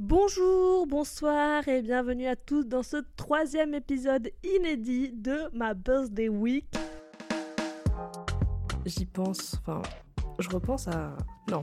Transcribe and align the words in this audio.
Bonjour, 0.00 0.88
bonsoir 0.88 1.68
et 1.68 1.80
bienvenue 1.80 2.26
à 2.26 2.34
tous 2.34 2.64
dans 2.64 2.82
ce 2.82 2.96
troisième 3.14 3.74
épisode 3.74 4.28
inédit 4.42 5.12
de 5.12 5.48
ma 5.56 5.72
Birthday 5.72 6.28
Week. 6.28 6.66
J'y 8.84 9.06
pense, 9.06 9.54
enfin, 9.60 9.82
je 10.40 10.48
repense 10.48 10.88
à... 10.88 11.16
Non, 11.48 11.62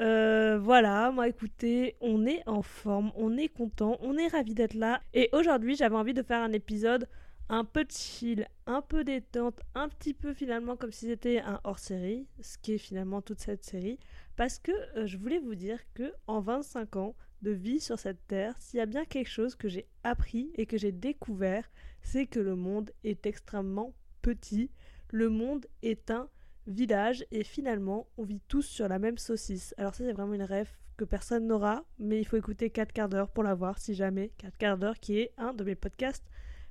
Euh, 0.00 0.58
voilà, 0.60 1.10
moi 1.10 1.26
écoutez, 1.26 1.96
on 2.00 2.24
est 2.24 2.42
en 2.46 2.62
forme, 2.62 3.10
on 3.16 3.36
est 3.36 3.48
content, 3.48 3.96
on 4.00 4.16
est 4.16 4.28
ravi 4.28 4.54
d'être 4.54 4.74
là. 4.74 5.00
Et 5.12 5.28
aujourd'hui, 5.32 5.74
j'avais 5.74 5.96
envie 5.96 6.14
de 6.14 6.22
faire 6.22 6.40
un 6.40 6.52
épisode 6.52 7.08
un 7.48 7.64
peu 7.64 7.84
chill, 7.88 8.46
un 8.66 8.80
peu 8.80 9.02
détente, 9.02 9.60
un 9.74 9.88
petit 9.88 10.14
peu 10.14 10.34
finalement 10.34 10.76
comme 10.76 10.92
si 10.92 11.06
c'était 11.06 11.40
un 11.40 11.60
hors-série, 11.64 12.28
ce 12.40 12.58
qui 12.58 12.74
est 12.74 12.78
finalement 12.78 13.22
toute 13.22 13.40
cette 13.40 13.64
série, 13.64 13.98
parce 14.36 14.58
que 14.58 14.72
euh, 14.96 15.06
je 15.06 15.16
voulais 15.16 15.38
vous 15.38 15.54
dire 15.54 15.80
que 15.94 16.12
en 16.26 16.40
25 16.40 16.96
ans 16.96 17.16
de 17.42 17.50
vie 17.50 17.80
sur 17.80 17.98
cette 17.98 18.24
terre, 18.28 18.54
s'il 18.60 18.78
y 18.78 18.82
a 18.82 18.86
bien 18.86 19.04
quelque 19.04 19.30
chose 19.30 19.54
que 19.56 19.68
j'ai 19.68 19.86
appris 20.04 20.52
et 20.56 20.66
que 20.66 20.76
j'ai 20.76 20.92
découvert, 20.92 21.70
c'est 22.02 22.26
que 22.26 22.40
le 22.40 22.54
monde 22.54 22.90
est 23.02 23.26
extrêmement 23.26 23.94
petit. 24.22 24.70
Le 25.10 25.28
monde 25.28 25.66
est 25.82 26.10
un 26.10 26.28
village 26.68 27.24
et 27.30 27.42
finalement 27.42 28.06
on 28.16 28.22
vit 28.22 28.40
tous 28.46 28.62
sur 28.62 28.88
la 28.88 28.98
même 28.98 29.18
saucisse. 29.18 29.74
Alors 29.78 29.94
ça 29.94 30.04
c'est 30.04 30.12
vraiment 30.12 30.34
une 30.34 30.42
rêve 30.42 30.70
que 30.96 31.04
personne 31.04 31.46
n'aura, 31.46 31.84
mais 31.98 32.20
il 32.20 32.24
faut 32.24 32.36
écouter 32.36 32.70
4 32.70 32.92
quarts 32.92 33.08
d'heure 33.08 33.30
pour 33.30 33.42
la 33.42 33.54
voir 33.54 33.78
si 33.78 33.94
jamais. 33.94 34.32
4 34.38 34.56
quarts 34.58 34.78
d'heure 34.78 34.98
qui 34.98 35.18
est 35.18 35.32
un 35.38 35.52
de 35.52 35.64
mes 35.64 35.74
podcasts 35.74 36.28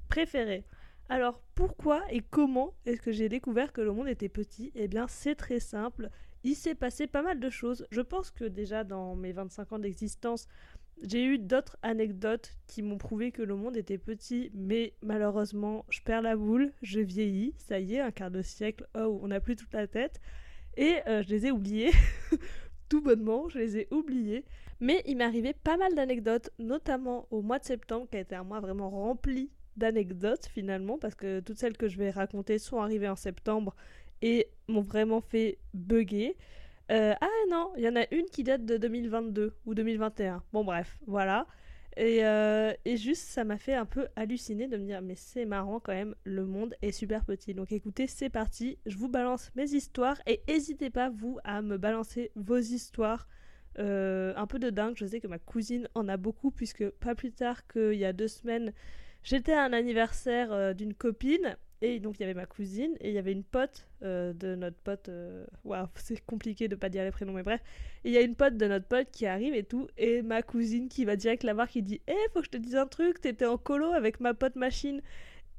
préférés. 0.09 0.65
Alors 1.09 1.41
pourquoi 1.55 2.03
et 2.11 2.21
comment 2.21 2.73
est-ce 2.85 3.01
que 3.01 3.11
j'ai 3.11 3.29
découvert 3.29 3.73
que 3.73 3.81
le 3.81 3.93
monde 3.93 4.07
était 4.07 4.29
petit? 4.29 4.71
Eh 4.75 4.87
bien 4.87 5.07
c'est 5.07 5.35
très 5.35 5.59
simple. 5.59 6.09
Il 6.43 6.55
s'est 6.55 6.75
passé 6.75 7.07
pas 7.07 7.23
mal 7.23 7.39
de 7.39 7.49
choses. 7.49 7.85
Je 7.89 8.01
pense 8.01 8.31
que 8.31 8.45
déjà 8.45 8.83
dans 8.83 9.15
mes 9.15 9.31
25 9.31 9.73
ans 9.73 9.79
d'existence, 9.79 10.47
j'ai 11.03 11.25
eu 11.25 11.37
d'autres 11.37 11.77
anecdotes 11.81 12.55
qui 12.67 12.81
m'ont 12.81 12.97
prouvé 12.97 13.31
que 13.31 13.41
le 13.41 13.55
monde 13.55 13.77
était 13.77 13.97
petit, 13.97 14.51
mais 14.53 14.93
malheureusement, 15.01 15.85
je 15.89 16.01
perds 16.01 16.21
la 16.21 16.35
boule, 16.35 16.71
je 16.81 16.99
vieillis, 16.99 17.53
ça 17.57 17.79
y 17.79 17.95
est, 17.95 17.99
un 17.99 18.11
quart 18.11 18.31
de 18.31 18.41
siècle, 18.41 18.87
oh, 18.95 19.19
on 19.21 19.27
n'a 19.27 19.39
plus 19.39 19.55
toute 19.55 19.73
la 19.73 19.87
tête, 19.87 20.19
et 20.75 20.97
euh, 21.07 21.23
je 21.23 21.29
les 21.29 21.47
ai 21.47 21.51
oubliés, 21.51 21.91
tout 22.89 23.01
bonnement, 23.01 23.49
je 23.49 23.59
les 23.59 23.77
ai 23.77 23.87
oubliés. 23.91 24.45
Mais 24.79 25.01
il 25.05 25.17
m'est 25.17 25.23
arrivé 25.23 25.53
pas 25.53 25.77
mal 25.77 25.95
d'anecdotes, 25.95 26.51
notamment 26.59 27.27
au 27.31 27.41
mois 27.41 27.59
de 27.59 27.65
septembre, 27.65 28.07
qui 28.09 28.17
a 28.17 28.21
été 28.21 28.35
un 28.35 28.43
mois 28.43 28.59
vraiment 28.59 28.89
rempli 28.89 29.49
d'anecdotes 29.75 30.47
finalement, 30.47 30.97
parce 30.97 31.15
que 31.15 31.39
toutes 31.39 31.57
celles 31.57 31.77
que 31.77 31.87
je 31.87 31.97
vais 31.97 32.11
raconter 32.11 32.59
sont 32.59 32.79
arrivées 32.79 33.09
en 33.09 33.15
septembre 33.15 33.75
et 34.21 34.47
m'ont 34.67 34.81
vraiment 34.81 35.21
fait 35.21 35.59
bugger. 35.73 36.35
Euh, 36.89 37.13
ah 37.19 37.27
non, 37.49 37.71
il 37.77 37.83
y 37.83 37.89
en 37.89 37.95
a 37.95 38.05
une 38.11 38.25
qui 38.25 38.43
date 38.43 38.65
de 38.65 38.77
2022 38.77 39.55
ou 39.65 39.73
2021. 39.73 40.43
Bon 40.53 40.63
bref, 40.63 40.97
voilà. 41.05 41.45
Et, 41.97 42.23
euh, 42.23 42.73
et 42.85 42.95
juste, 42.95 43.23
ça 43.23 43.43
m'a 43.43 43.57
fait 43.57 43.73
un 43.73 43.85
peu 43.85 44.07
halluciner 44.15 44.67
de 44.67 44.77
me 44.77 44.85
dire, 44.85 45.01
mais 45.01 45.15
c'est 45.15 45.45
marrant 45.45 45.79
quand 45.79 45.93
même, 45.93 46.15
le 46.23 46.45
monde 46.45 46.75
est 46.81 46.91
super 46.91 47.25
petit. 47.25 47.53
Donc 47.53 47.71
écoutez, 47.71 48.07
c'est 48.07 48.29
parti, 48.29 48.77
je 48.85 48.97
vous 48.97 49.09
balance 49.09 49.51
mes 49.55 49.71
histoires 49.73 50.17
et 50.27 50.41
n'hésitez 50.47 50.89
pas, 50.89 51.09
vous, 51.09 51.39
à 51.43 51.61
me 51.61 51.77
balancer 51.77 52.31
vos 52.35 52.59
histoires. 52.59 53.27
Euh, 53.79 54.33
un 54.35 54.47
peu 54.47 54.57
de 54.57 54.69
dingue, 54.69 54.95
je 54.97 55.05
sais 55.05 55.19
que 55.19 55.27
ma 55.27 55.39
cousine 55.39 55.87
en 55.93 56.07
a 56.07 56.17
beaucoup, 56.17 56.51
puisque 56.51 56.89
pas 56.89 57.15
plus 57.15 57.31
tard 57.31 57.67
qu'il 57.67 57.93
y 57.93 58.05
a 58.05 58.13
deux 58.13 58.27
semaines, 58.27 58.73
j'étais 59.23 59.53
à 59.53 59.63
un 59.63 59.73
anniversaire 59.73 60.73
d'une 60.73 60.93
copine 60.93 61.57
et 61.81 61.99
donc 61.99 62.17
il 62.17 62.21
y 62.21 62.23
avait 62.23 62.33
ma 62.33 62.45
cousine 62.45 62.95
et 62.99 63.09
il 63.09 63.13
y 63.13 63.17
avait 63.19 63.31
une 63.31 63.43
pote 63.43 63.87
euh, 64.03 64.33
de 64.33 64.55
notre 64.55 64.77
pote. 64.77 65.09
Euh, 65.09 65.45
waouh, 65.63 65.87
c'est 65.95 66.19
compliqué 66.25 66.67
de 66.67 66.75
pas 66.75 66.89
dire 66.89 67.03
les 67.03 67.11
prénoms, 67.11 67.33
mais 67.33 67.43
bref. 67.43 67.61
il 68.03 68.11
y 68.11 68.17
a 68.17 68.21
une 68.21 68.35
pote 68.35 68.57
de 68.57 68.67
notre 68.67 68.87
pote 68.87 69.11
qui 69.11 69.27
arrive 69.27 69.53
et 69.53 69.63
tout. 69.63 69.87
Et 69.97 70.21
ma 70.21 70.41
cousine 70.41 70.89
qui 70.89 71.05
va 71.05 71.15
direct 71.15 71.43
la 71.43 71.53
voir 71.53 71.67
qui 71.67 71.83
dit 71.83 72.01
Eh, 72.07 72.15
faut 72.33 72.39
que 72.39 72.45
je 72.45 72.51
te 72.51 72.57
dise 72.57 72.75
un 72.75 72.87
truc, 72.87 73.21
t'étais 73.21 73.45
en 73.45 73.57
colo 73.57 73.91
avec 73.93 74.19
ma 74.19 74.33
pote 74.33 74.55
machine. 74.55 75.01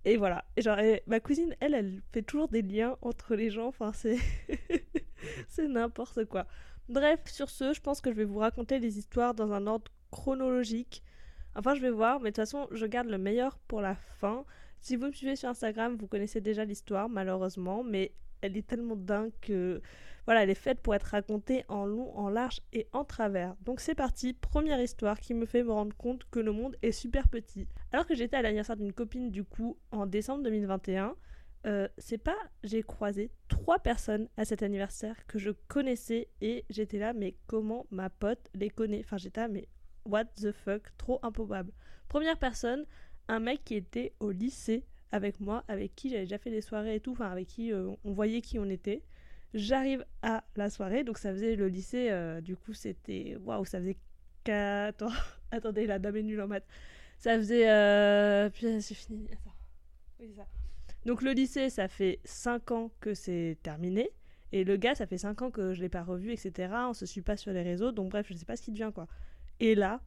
Et 0.05 0.17
voilà. 0.17 0.45
Et 0.57 0.63
genre, 0.63 0.79
ma 1.07 1.21
cousine, 1.21 1.55
elle, 1.61 1.75
elle 1.75 2.03
fait 2.13 2.23
toujours 2.23 2.49
des 2.49 2.63
liens 2.63 2.97
entre 3.03 3.35
les 3.37 3.51
gens. 3.51 3.67
Enfin, 3.69 3.93
c'est. 3.93 4.17
c'est 5.49 5.69
n'importe 5.69 6.25
quoi. 6.25 6.47
Bref, 6.89 7.21
sur 7.27 7.51
ce, 7.51 7.73
je 7.75 7.81
pense 7.81 8.01
que 8.01 8.11
je 8.11 8.17
vais 8.17 8.25
vous 8.25 8.39
raconter 8.39 8.79
les 8.79 8.99
histoires 8.99 9.35
dans 9.35 9.53
un 9.53 9.67
ordre 9.67 9.91
chronologique. 10.11 11.03
Enfin, 11.55 11.75
je 11.75 11.81
vais 11.81 11.91
voir, 11.91 12.21
mais 12.21 12.31
de 12.31 12.35
toute 12.35 12.43
façon, 12.43 12.67
je 12.71 12.87
garde 12.87 13.09
le 13.09 13.19
meilleur 13.19 13.59
pour 13.69 13.81
la 13.81 13.95
fin. 13.95 14.45
Si 14.81 14.97
vous 14.97 15.07
me 15.07 15.13
suivez 15.13 15.37
sur 15.37 15.49
Instagram, 15.49 15.97
vous 15.97 16.07
connaissez 16.07 16.41
déjà 16.41 16.65
l'histoire, 16.65 17.09
malheureusement, 17.09 17.83
mais 17.83 18.13
elle 18.41 18.57
est 18.57 18.67
tellement 18.67 18.97
dingue 18.97 19.33
que 19.41 19.81
voilà, 20.29 20.43
elle 20.43 20.51
est 20.51 20.55
faite 20.55 20.81
pour 20.81 20.95
être 20.95 21.05
racontée 21.05 21.65
en 21.69 21.87
long, 21.87 22.15
en 22.15 22.29
large 22.29 22.61
et 22.75 22.87
en 22.93 23.03
travers. 23.03 23.55
Donc 23.63 23.81
c'est 23.81 23.95
parti, 23.95 24.35
première 24.35 24.79
histoire 24.79 25.21
qui 25.21 25.33
me 25.33 25.47
fait 25.47 25.63
me 25.63 25.73
rendre 25.73 25.97
compte 25.97 26.25
que 26.31 26.39
le 26.39 26.53
monde 26.53 26.77
est 26.83 26.93
super 26.93 27.29
petit. 27.29 27.67
Alors 27.93 28.07
que 28.07 28.15
j'étais 28.15 28.37
à 28.37 28.43
l'anniversaire 28.43 28.77
d'une 28.77 28.93
copine 28.93 29.31
du 29.31 29.43
coup 29.43 29.79
en 29.91 30.05
décembre 30.05 30.45
2021, 30.45 31.17
euh, 31.67 31.89
c'est 31.97 32.19
pas 32.19 32.37
j'ai 32.63 32.83
croisé 32.83 33.31
trois 33.49 33.79
personnes 33.79 34.29
à 34.37 34.45
cet 34.45 34.63
anniversaire 34.63 35.17
que 35.27 35.39
je 35.39 35.51
connaissais 35.67 36.29
et 36.43 36.67
j'étais 36.69 36.99
là 36.99 37.15
mais 37.15 37.35
comment 37.47 37.87
ma 37.91 38.11
pote 38.11 38.51
les 38.55 38.69
connaît? 38.69 39.01
Enfin 39.01 39.17
j'étais 39.17 39.41
là 39.41 39.49
mais 39.49 39.67
what 40.05 40.27
the 40.37 40.53
fuck, 40.53 40.83
trop 40.99 41.19
improbable. 41.23 41.73
Première 42.09 42.39
personne, 42.39 42.85
un 43.29 43.41
mec 43.41 43.63
qui 43.65 43.75
était 43.75 44.13
au 44.21 44.31
lycée 44.31 44.85
avec 45.13 45.41
moi, 45.41 45.65
avec 45.69 45.95
qui 45.95 46.11
j'avais 46.11 46.23
déjà 46.23 46.39
fait 46.39 46.51
des 46.51 46.61
soirées 46.61 46.97
et 46.97 47.01
tout, 47.01 47.13
enfin 47.13 47.31
avec 47.31 47.47
qui 47.47 47.73
euh, 47.73 47.91
on 48.05 48.13
voyait 48.13 48.41
qui 48.41 48.59
on 48.59 48.67
était. 48.67 49.03
J'arrive 49.55 50.05
à 50.23 50.45
la 50.57 50.69
soirée, 50.69 51.05
donc 51.05 51.19
ça 51.19 51.33
faisait 51.33 51.57
le 51.57 51.69
lycée, 51.69 52.11
euh, 52.11 52.41
du 52.41 52.57
coup 52.57 52.75
c'était. 52.75 53.37
Waouh, 53.45 53.65
ça 53.65 53.79
faisait. 53.79 53.97
Attends, 54.51 55.13
attendez, 55.51 55.87
la 55.87 55.99
dame 55.99 56.17
est 56.17 56.23
nulle 56.23 56.41
en 56.41 56.49
maths. 56.49 56.67
Ça 57.19 57.37
faisait. 57.37 57.71
Euh... 57.71 58.51
Puis 58.51 58.81
c'est 58.83 58.95
fini. 58.95 59.27
Oui, 60.21 60.33
ça. 60.35 60.47
Donc 61.07 61.23
le 61.23 61.33
lycée, 61.33 61.71
ça 61.71 61.89
fait 61.89 62.21
5 62.25 62.71
ans 62.71 62.91
que 63.01 63.15
c'est 63.15 63.57
terminé. 63.63 64.11
Et 64.53 64.65
le 64.65 64.77
gars, 64.77 64.95
ça 64.95 65.07
fait 65.07 65.19
5 65.19 65.43
ans 65.43 65.51
que 65.51 65.75
je 65.75 65.81
l'ai 65.81 65.89
pas 65.89 66.03
revu, 66.03 66.33
etc. 66.33 66.73
On 66.89 66.95
se 66.95 67.07
suit 67.07 67.23
pas 67.23 67.37
sur 67.37 67.53
les 67.53 67.63
réseaux, 67.63 67.93
donc 67.93 68.11
bref, 68.11 68.27
je 68.29 68.35
sais 68.35 68.45
pas 68.45 68.57
ce 68.57 68.63
qui 68.63 68.73
devient 68.73 68.91
quoi. 68.95 69.07
Et 69.61 69.75
là, 69.75 70.01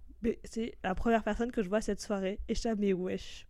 c'est 0.43 0.75
la 0.83 0.95
première 0.95 1.23
personne 1.23 1.51
que 1.51 1.63
je 1.63 1.69
vois 1.69 1.81
cette 1.81 2.01
soirée. 2.01 2.39
Et 2.47 2.55
je 2.55 2.69
mais 2.75 2.93
wesh, 2.93 3.47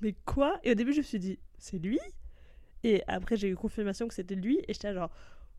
mais 0.00 0.14
quoi? 0.24 0.58
Et 0.62 0.72
au 0.72 0.74
début, 0.74 0.92
je 0.92 0.98
me 0.98 1.02
suis 1.02 1.18
dit, 1.18 1.38
c'est 1.58 1.78
lui? 1.78 2.00
Et 2.84 3.02
après, 3.06 3.36
j'ai 3.36 3.48
eu 3.48 3.54
confirmation 3.54 4.08
que 4.08 4.14
c'était 4.14 4.34
lui. 4.34 4.58
Et 4.68 4.74
j'étais 4.74 4.92
genre, 4.92 5.10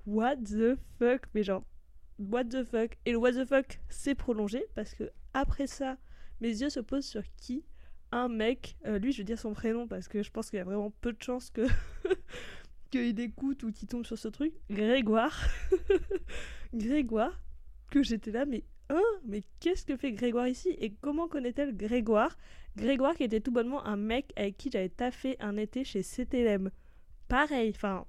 what 0.06 0.38
the 0.38 0.76
fuck? 1.00 1.22
Mais 1.34 1.44
genre, 1.44 1.64
what 2.20 2.46
the 2.46 2.64
fuck? 2.64 2.98
Et 3.06 3.12
le 3.12 3.18
what 3.18 3.32
the 3.32 3.46
fuck 3.46 3.80
s'est 3.90 4.16
prolongé 4.16 4.66
parce 4.76 4.94
que 4.94 5.10
après 5.34 5.68
ça, 5.68 5.98
mes 6.42 6.50
yeux 6.50 6.70
se 6.70 6.80
posent 6.80 7.06
sur 7.06 7.24
qui? 7.38 7.66
Un 8.12 8.28
mec, 8.28 8.78
euh, 8.86 9.00
lui, 9.00 9.12
je 9.12 9.20
veux 9.20 9.24
dire 9.24 9.40
son 9.40 9.54
prénom 9.54 9.88
parce 9.88 10.08
que 10.08 10.22
je 10.22 10.30
pense 10.30 10.50
qu'il 10.50 10.58
y 10.58 10.62
a 10.62 10.66
vraiment 10.66 10.92
peu 11.02 11.14
de 11.14 11.22
chances 11.22 11.50
que. 11.50 11.66
qu'il 12.92 13.20
écoute 13.20 13.64
ou 13.64 13.72
qu'il 13.72 13.88
tombe 13.88 14.06
sur 14.06 14.20
ce 14.20 14.28
truc. 14.28 14.54
Grégoire. 14.70 15.48
Grégoire. 16.74 17.42
Que 17.90 18.04
j'étais 18.04 18.32
là, 18.32 18.46
mais 18.46 18.64
Hein 18.90 19.02
Mais 19.26 19.44
qu'est-ce 19.60 19.86
que 19.86 19.96
fait 19.98 20.12
Grégoire 20.12 20.48
ici 20.48 20.70
Et 20.80 20.92
comment 21.02 21.28
connaît-elle 21.28 21.76
Grégoire? 21.76 22.38
Grégoire 22.76 23.16
qui 23.16 23.24
était 23.24 23.40
tout 23.40 23.52
bonnement 23.52 23.86
un 23.86 23.96
mec 23.96 24.34
avec 24.36 24.58
qui 24.58 24.70
j'avais 24.72 24.90
taffé 24.90 25.38
un 25.40 25.58
été 25.58 25.84
chez 25.84 26.02
CTLM. 26.04 26.72
Pareil, 27.28 27.72
enfin, 27.76 28.06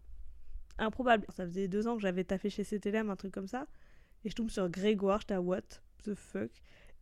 improbable. 0.78 1.26
Ça 1.30 1.44
faisait 1.44 1.68
deux 1.68 1.86
ans 1.86 1.96
que 1.96 2.02
j'avais 2.02 2.24
taffé 2.24 2.50
chez 2.50 2.64
CTLM, 2.64 3.10
un 3.10 3.16
truc 3.16 3.32
comme 3.32 3.48
ça. 3.48 3.66
Et 4.24 4.30
je 4.30 4.34
tombe 4.34 4.50
sur 4.50 4.68
Grégoire, 4.68 5.20
j'étais 5.20 5.34
à 5.34 5.40
what 5.40 5.60
the 6.04 6.14
fuck? 6.14 6.50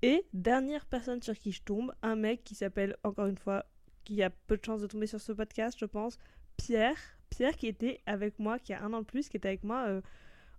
Et 0.03 0.27
dernière 0.33 0.85
personne 0.87 1.23
sur 1.23 1.35
qui 1.35 1.53
je 1.53 1.63
tombe, 1.63 1.93
un 2.03 2.17
mec 2.17 2.43
qui 2.43 2.57
s'appelle, 2.57 2.97
encore 3.05 3.27
une 3.27 3.39
fois, 3.39 3.65
qui 4.05 4.23
a 4.23 4.31
peu 4.31 4.57
de 4.57 4.65
chance 4.65 4.81
de 4.81 4.89
tomber 4.89 5.07
sur 5.07 5.21
ce 5.21 5.33
podcast, 5.33 5.79
je 5.79 5.85
pense, 5.85 6.19
Pierre. 6.57 6.99
Pierre 7.31 7.57
qui 7.57 7.69
était 7.69 8.01
avec 8.07 8.39
moi, 8.39 8.59
qui 8.59 8.73
a 8.73 8.83
un 8.83 8.93
an 8.93 9.01
de 9.01 9.07
plus, 9.07 9.29
qui 9.29 9.37
était 9.37 9.49
avec 9.49 9.63
moi 9.63 9.85
euh, 9.87 10.01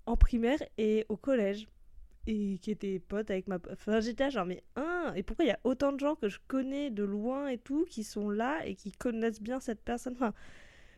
en 0.05 0.15
primaire 0.15 0.59
et 0.77 1.05
au 1.09 1.17
collège 1.17 1.67
et 2.27 2.57
qui 2.59 2.71
était 2.71 2.99
pote 2.99 3.29
avec 3.29 3.47
ma 3.47 3.59
enfin 3.71 3.99
j'étais 3.99 4.31
genre 4.31 4.45
mais 4.45 4.63
hein 4.75 5.13
et 5.15 5.23
pourquoi 5.23 5.45
il 5.45 5.49
y 5.49 5.51
a 5.51 5.59
autant 5.63 5.91
de 5.91 5.99
gens 5.99 6.15
que 6.15 6.29
je 6.29 6.39
connais 6.47 6.89
de 6.89 7.03
loin 7.03 7.47
et 7.47 7.57
tout 7.57 7.85
qui 7.89 8.03
sont 8.03 8.29
là 8.29 8.65
et 8.65 8.75
qui 8.75 8.91
connaissent 8.91 9.41
bien 9.41 9.59
cette 9.59 9.81
personne? 9.81 10.15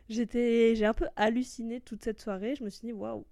J'étais 0.08 0.74
j'ai 0.76 0.86
un 0.86 0.94
peu 0.94 1.08
halluciné 1.16 1.80
toute 1.80 2.04
cette 2.04 2.20
soirée 2.20 2.54
je 2.54 2.64
me 2.64 2.70
suis 2.70 2.86
dit 2.86 2.92
waouh 2.92 3.26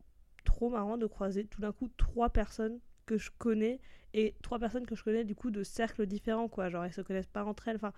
trop 0.44 0.70
marrant 0.70 0.96
de 0.98 1.06
croiser 1.06 1.44
tout 1.44 1.60
d'un 1.60 1.72
coup 1.72 1.88
trois 1.96 2.30
personnes 2.30 2.80
que 3.06 3.16
je 3.18 3.30
connais 3.38 3.80
et 4.12 4.34
trois 4.42 4.58
personnes 4.58 4.86
que 4.86 4.96
je 4.96 5.04
connais 5.04 5.24
du 5.24 5.34
coup 5.34 5.50
de 5.50 5.62
cercles 5.62 6.06
différents 6.06 6.48
quoi 6.48 6.68
genre 6.70 6.84
elles 6.84 6.92
se 6.92 7.00
connaissent 7.00 7.26
pas 7.28 7.44
entre 7.44 7.68
elles 7.68 7.76
enfin 7.76 7.92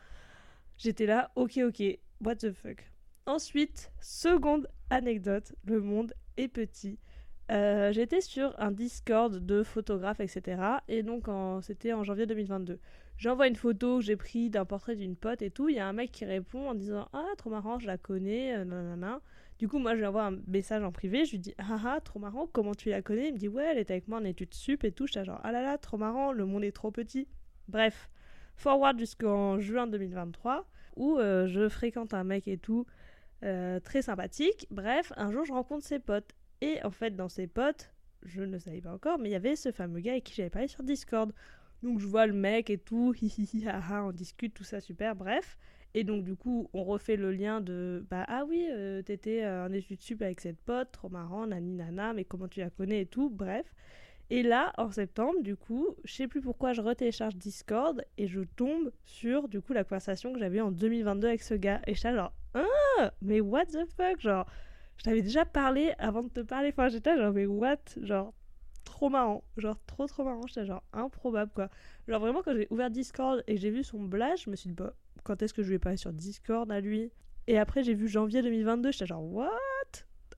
J'étais 0.79 1.07
là, 1.07 1.31
ok, 1.37 1.59
ok, 1.69 1.83
what 2.21 2.37
the 2.37 2.53
fuck. 2.53 2.85
Ensuite, 3.25 3.91
seconde 4.01 4.69
anecdote, 4.91 5.55
le 5.65 5.81
monde 5.81 6.13
est 6.37 6.49
petit. 6.49 6.99
Euh, 7.51 7.93
j'étais 7.93 8.21
sur 8.21 8.55
un 8.61 8.73
Discord 8.73 9.35
de 9.45 9.63
photographes, 9.63 10.21
etc. 10.21 10.61
Et 10.89 11.03
donc, 11.03 11.27
c'était 11.63 11.93
en 11.93 12.03
janvier 12.03 12.27
2022. 12.27 12.81
J'envoie 13.19 13.47
une 13.47 13.57
photo 13.57 13.99
que 13.99 14.05
j'ai 14.05 14.17
prise 14.17 14.51
d'un 14.51 14.67
portrait 14.67 14.95
d'une 14.95 15.17
pote 15.17 15.41
et 15.41 15.51
tout. 15.51 15.69
Il 15.71 15.77
y 15.77 15.79
a 15.79 15.87
un 15.87 15.93
mec 15.95 16.13
qui 16.13 16.25
répond 16.27 16.69
en 16.69 16.75
disant 16.75 17.09
Ah, 17.13 17.25
trop 17.39 17.49
marrant, 17.49 17.79
je 17.79 17.87
la 17.87 17.97
connais, 17.97 18.55
euh, 18.57 18.65
nanana. 18.65 19.21
Du 19.59 19.69
coup, 19.69 19.79
moi, 19.79 19.95
je 19.95 20.01
lui 20.01 20.07
envoie 20.07 20.27
un 20.27 20.39
message 20.47 20.83
en 20.83 20.93
privé. 20.93 21.25
Je 21.25 21.31
lui 21.31 21.39
dis 21.39 21.55
Ah, 21.59 21.79
ah, 21.85 22.01
trop 22.01 22.19
marrant, 22.19 22.47
comment 22.53 22.75
tu 22.75 22.91
la 22.91 23.01
connais? 23.01 23.29
Il 23.29 23.35
me 23.35 23.39
dit 23.39 23.49
Ouais, 23.49 23.65
elle 23.65 23.79
était 23.79 23.95
avec 23.95 24.09
moi 24.09 24.19
en 24.19 24.25
études 24.25 24.53
sup 24.53 24.85
et 24.85 24.93
tout. 24.93 25.07
Je 25.07 25.13
suis 25.13 25.25
genre 25.25 25.41
Ah 25.45 25.53
là 25.53 25.63
là, 25.63 25.79
trop 25.79 25.97
marrant, 25.97 26.33
le 26.33 26.45
monde 26.45 26.65
est 26.65 26.73
trop 26.73 26.91
petit. 26.91 27.27
Bref, 27.69 28.11
forward 28.57 28.99
jusqu'en 28.99 29.59
juin 29.61 29.87
2023, 29.87 30.69
où 30.97 31.19
euh, 31.19 31.47
je 31.47 31.69
fréquente 31.69 32.13
un 32.13 32.25
mec 32.25 32.47
et 32.49 32.59
tout, 32.59 32.87
très 33.41 34.03
sympathique. 34.03 34.67
Bref, 34.71 35.13
un 35.17 35.31
jour, 35.31 35.45
je 35.47 35.53
rencontre 35.53 35.87
ses 35.87 36.01
potes. 36.01 36.35
Et 36.61 36.83
en 36.85 36.91
fait, 36.91 37.15
dans 37.15 37.29
ses 37.29 37.47
potes, 37.47 37.93
je 38.23 38.43
ne 38.43 38.59
savais 38.59 38.81
pas 38.81 38.93
encore, 38.93 39.19
mais 39.19 39.29
il 39.29 39.33
y 39.33 39.37
avait 39.37 39.57
ce 39.57 39.73
fameux 39.73 40.01
gars 40.01 40.13
avec 40.13 40.25
qui 40.25 40.35
j'avais 40.35 40.51
parlé 40.51 40.69
sur 40.69 40.83
Discord. 40.83 41.33
Donc 41.83 42.01
je 42.01 42.07
vois 42.07 42.27
le 42.27 42.33
mec 42.33 42.71
et 42.71 42.79
tout, 42.79 43.15
hi 43.21 43.67
on 43.91 44.13
discute, 44.13 44.55
tout 44.55 44.65
ça, 44.65 44.81
super, 44.81 45.15
bref. 45.15 45.59
Et 45.95 46.05
donc 46.05 46.25
du 46.25 46.37
coup, 46.37 46.69
on 46.73 46.85
refait 46.85 47.17
le 47.17 47.33
lien 47.33 47.61
de 47.61 48.05
bah 48.11 48.25
ah 48.29 48.45
oui, 48.47 48.67
euh, 48.71 49.03
t'étais 49.03 49.47
en 49.47 49.73
études 49.73 50.03
sup 50.03 50.21
avec 50.21 50.41
cette 50.41 50.61
pote, 50.61 50.93
trop 50.93 51.09
marrant, 51.09 51.47
nani 51.47 51.73
nana, 51.73 52.13
mais 52.13 52.25
comment 52.25 52.49
tu 52.49 52.61
la 52.61 52.71
connais 52.71 53.03
et 53.03 53.07
tout, 53.07 53.31
bref. 53.31 53.67
Et 54.29 54.43
là, 54.43 54.73
en 54.77 54.91
septembre, 54.91 55.41
du 55.43 55.57
coup, 55.57 55.95
je 56.05 56.13
sais 56.13 56.27
plus 56.27 56.41
pourquoi 56.41 56.73
je 56.73 56.81
retélécharge 56.81 57.37
Discord 57.37 58.05
et 58.19 58.27
je 58.27 58.41
tombe 58.41 58.91
sur 59.05 59.49
du 59.49 59.61
coup 59.61 59.73
la 59.73 59.85
conversation 59.85 60.33
que 60.33 60.41
j'avais 60.41 60.61
en 60.61 60.73
2022 60.73 61.29
avec 61.29 61.43
ce 61.43 61.55
gars. 61.55 61.81
Et 61.87 61.95
j'étais 61.95 62.13
genre, 62.13 62.33
ah, 62.55 63.13
mais 63.23 63.41
what 63.41 63.67
the 63.67 63.87
fuck, 63.97 64.21
genre, 64.21 64.47
je 64.99 65.05
t'avais 65.05 65.23
déjà 65.23 65.45
parlé 65.45 65.93
avant 65.99 66.23
de 66.23 66.29
te 66.29 66.41
parler. 66.41 66.71
Enfin, 66.71 66.89
j'étais 66.89 67.17
genre, 67.17 67.33
mais 67.33 67.47
what, 67.47 67.77
genre, 68.03 68.33
trop 68.87 69.11
marrant, 69.11 69.45
genre 69.59 69.79
trop 69.87 70.07
trop 70.07 70.25
marrant. 70.25 70.47
J'étais 70.47 70.65
genre 70.65 70.83
improbable 70.95 71.53
quoi. 71.55 71.69
Genre 72.09 72.21
vraiment 72.21 72.43
quand 72.43 72.55
j'ai 72.55 72.67
ouvert 72.71 72.91
Discord 72.91 73.43
et 73.47 73.59
j'ai 73.59 73.71
vu 73.71 73.85
son 73.85 74.03
blast, 74.03 74.45
je 74.45 74.51
me 74.51 74.57
suis 74.57 74.69
dit 74.69 74.75
bah 74.75 74.95
quand 75.25 75.43
est-ce 75.43 75.53
que 75.53 75.63
je 75.63 75.69
lui 75.69 75.75
ai 75.77 75.79
parlé 75.79 75.99
sur 75.99 76.13
Discord 76.13 76.71
à 76.73 76.81
lui? 76.81 77.11
Et 77.47 77.59
après 77.59 77.83
j'ai 77.83 77.95
vu 77.95 78.09
janvier 78.09 78.41
2022, 78.41 78.93
j'étais 78.93 79.07
genre 79.07 79.25
what? 79.25 79.51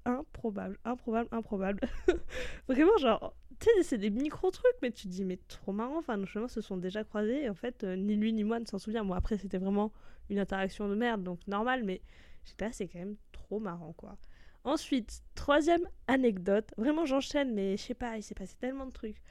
Improbable, 0.05 0.79
improbable, 0.85 1.29
improbable. 1.31 1.81
vraiment 2.69 2.97
genre 2.99 3.35
tu 3.61 3.67
sais, 3.67 3.83
c'est 3.83 3.99
des 3.99 4.11
micro-trucs, 4.11 4.77
mais 4.83 4.93
tu 4.93 5.09
te 5.09 5.09
dis, 5.09 5.25
mais 5.25 5.37
trop 5.49 5.73
marrant. 5.73 5.99
Enfin, 5.99 6.17
nos 6.17 6.27
chemins 6.27 6.47
se 6.47 6.61
sont 6.61 6.77
déjà 6.77 7.03
croisés. 7.03 7.49
En 7.49 7.55
fait, 7.55 7.83
euh, 7.83 7.97
ni 7.97 8.15
lui 8.15 8.33
ni 8.33 8.45
moi 8.45 8.61
ne 8.61 8.65
s'en 8.67 8.79
souvient. 8.79 9.05
Bon, 9.05 9.15
après, 9.15 9.37
c'était 9.37 9.59
vraiment 9.59 9.93
une 10.31 10.39
interaction 10.39 10.89
de 10.89 10.95
merde, 10.95 11.25
donc 11.25 11.45
normal, 11.49 11.83
mais 11.83 12.01
j'étais 12.45 12.67
là, 12.67 12.73
c'est 12.73 12.87
quand 12.87 13.01
même 13.01 13.17
trop 13.33 13.59
marrant, 13.59 13.93
quoi. 13.95 14.17
Ensuite, 14.65 15.23
troisième 15.35 15.89
anecdote. 16.07 16.69
Vraiment, 16.77 17.07
j'enchaîne, 17.07 17.55
mais 17.55 17.77
je 17.77 17.83
sais 17.83 17.95
pas, 17.95 18.17
il 18.17 18.23
s'est 18.23 18.35
passé 18.35 18.57
tellement 18.59 18.87
de 18.87 18.93
trucs. 18.93 19.23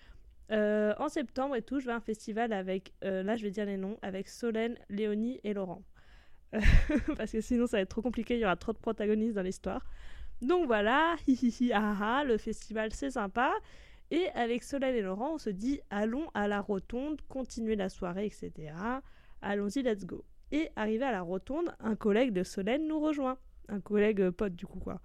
Euh, 0.51 0.93
en 0.97 1.09
septembre 1.09 1.55
et 1.55 1.61
tout, 1.61 1.79
je 1.79 1.85
vais 1.85 1.91
à 1.91 1.95
un 1.95 2.01
festival 2.01 2.53
avec, 2.53 2.93
euh, 3.03 3.21
là 3.23 3.35
je 3.35 3.43
vais 3.43 3.51
dire 3.51 3.65
les 3.65 3.77
noms, 3.77 3.97
avec 4.01 4.29
Solène, 4.29 4.77
Léonie 4.89 5.39
et 5.43 5.53
Laurent. 5.53 5.83
parce 7.17 7.33
que 7.33 7.41
sinon 7.41 7.67
ça 7.67 7.77
va 7.77 7.81
être 7.81 7.89
trop 7.89 8.01
compliqué, 8.01 8.35
il 8.35 8.39
y 8.39 8.45
aura 8.45 8.55
trop 8.55 8.71
de 8.71 8.77
protagonistes 8.77 9.35
dans 9.35 9.41
l'histoire. 9.41 9.85
Donc 10.41 10.65
voilà, 10.67 11.15
hihihi, 11.27 11.73
ah, 11.73 11.95
ah, 12.01 12.23
le 12.23 12.37
festival 12.37 12.93
c'est 12.93 13.11
sympa. 13.11 13.53
Et 14.09 14.29
avec 14.35 14.63
Solène 14.63 14.95
et 14.95 15.01
Laurent, 15.01 15.33
on 15.33 15.37
se 15.37 15.49
dit 15.49 15.81
allons 15.89 16.29
à 16.33 16.47
la 16.47 16.61
rotonde, 16.61 17.19
continuer 17.27 17.75
la 17.75 17.89
soirée, 17.89 18.25
etc. 18.25 18.71
Allons-y, 19.41 19.83
let's 19.83 20.05
go. 20.05 20.23
Et 20.51 20.69
arrivé 20.77 21.03
à 21.03 21.11
la 21.11 21.21
rotonde, 21.21 21.75
un 21.81 21.95
collègue 21.97 22.31
de 22.31 22.43
Solène 22.43 22.87
nous 22.87 23.01
rejoint. 23.01 23.37
Un 23.69 23.79
collègue 23.79 24.21
euh, 24.21 24.31
pote, 24.31 24.55
du 24.55 24.65
coup, 24.65 24.79
quoi. 24.79 25.01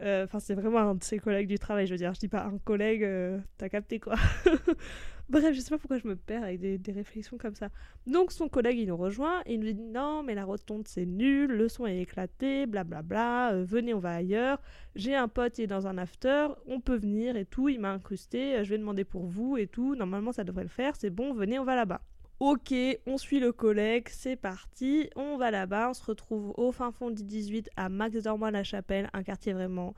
Euh, 0.00 0.24
enfin, 0.24 0.40
c'est 0.40 0.54
vraiment 0.54 0.78
un 0.78 0.94
de 0.96 1.04
ses 1.04 1.18
collègues 1.18 1.48
du 1.48 1.58
travail, 1.58 1.86
je 1.86 1.92
veux 1.92 1.98
dire. 1.98 2.12
Je 2.14 2.20
dis 2.20 2.28
pas 2.28 2.44
un 2.44 2.58
collègue, 2.58 3.04
euh, 3.04 3.38
t'as 3.58 3.68
capté 3.68 4.00
quoi. 4.00 4.16
Bref, 5.30 5.54
je 5.54 5.60
sais 5.60 5.70
pas 5.70 5.78
pourquoi 5.78 5.98
je 5.98 6.06
me 6.06 6.16
perds 6.16 6.42
avec 6.42 6.60
des, 6.60 6.92
réflexions 6.92 7.38
comme 7.38 7.54
ça. 7.54 7.68
Donc, 8.06 8.30
son 8.32 8.48
collègue, 8.48 8.78
il 8.78 8.88
nous 8.88 8.96
rejoint 8.96 9.40
et 9.46 9.54
il 9.54 9.60
nous 9.60 9.72
dit 9.72 9.80
Non, 9.80 10.22
mais 10.22 10.34
la 10.34 10.44
rotonde, 10.44 10.86
c'est 10.86 11.06
nul, 11.06 11.50
le 11.50 11.68
son 11.68 11.86
est 11.86 11.98
éclaté, 12.00 12.66
blablabla, 12.66 13.02
bla, 13.02 13.52
bla, 13.52 13.64
venez, 13.64 13.94
on 13.94 14.00
va 14.00 14.16
ailleurs. 14.16 14.60
J'ai 14.96 15.14
un 15.14 15.28
pote, 15.28 15.58
il 15.58 15.62
est 15.62 15.66
dans 15.66 15.86
un 15.86 15.96
after, 15.96 16.48
on 16.66 16.80
peut 16.80 16.96
venir 16.96 17.36
et 17.36 17.46
tout, 17.46 17.68
il 17.68 17.80
m'a 17.80 17.92
incrusté, 17.92 18.62
je 18.64 18.70
vais 18.70 18.78
demander 18.78 19.04
pour 19.04 19.26
vous 19.26 19.56
et 19.56 19.66
tout. 19.66 19.94
Normalement, 19.94 20.32
ça 20.32 20.44
devrait 20.44 20.64
le 20.64 20.68
faire, 20.68 20.94
c'est 20.96 21.10
bon, 21.10 21.32
venez, 21.32 21.58
on 21.58 21.64
va 21.64 21.76
là-bas. 21.76 22.02
Ok, 22.40 22.74
on 23.06 23.16
suit 23.16 23.38
le 23.38 23.52
collègue, 23.52 24.08
c'est 24.10 24.34
parti, 24.34 25.08
on 25.14 25.36
va 25.36 25.52
là-bas, 25.52 25.90
on 25.90 25.94
se 25.94 26.04
retrouve 26.04 26.52
au 26.56 26.72
fin 26.72 26.90
fond 26.90 27.10
du 27.10 27.22
18 27.22 27.70
à 27.76 27.88
Max 27.88 28.16
la 28.24 28.64
Chapelle, 28.64 29.08
un 29.12 29.22
quartier 29.22 29.52
vraiment 29.52 29.94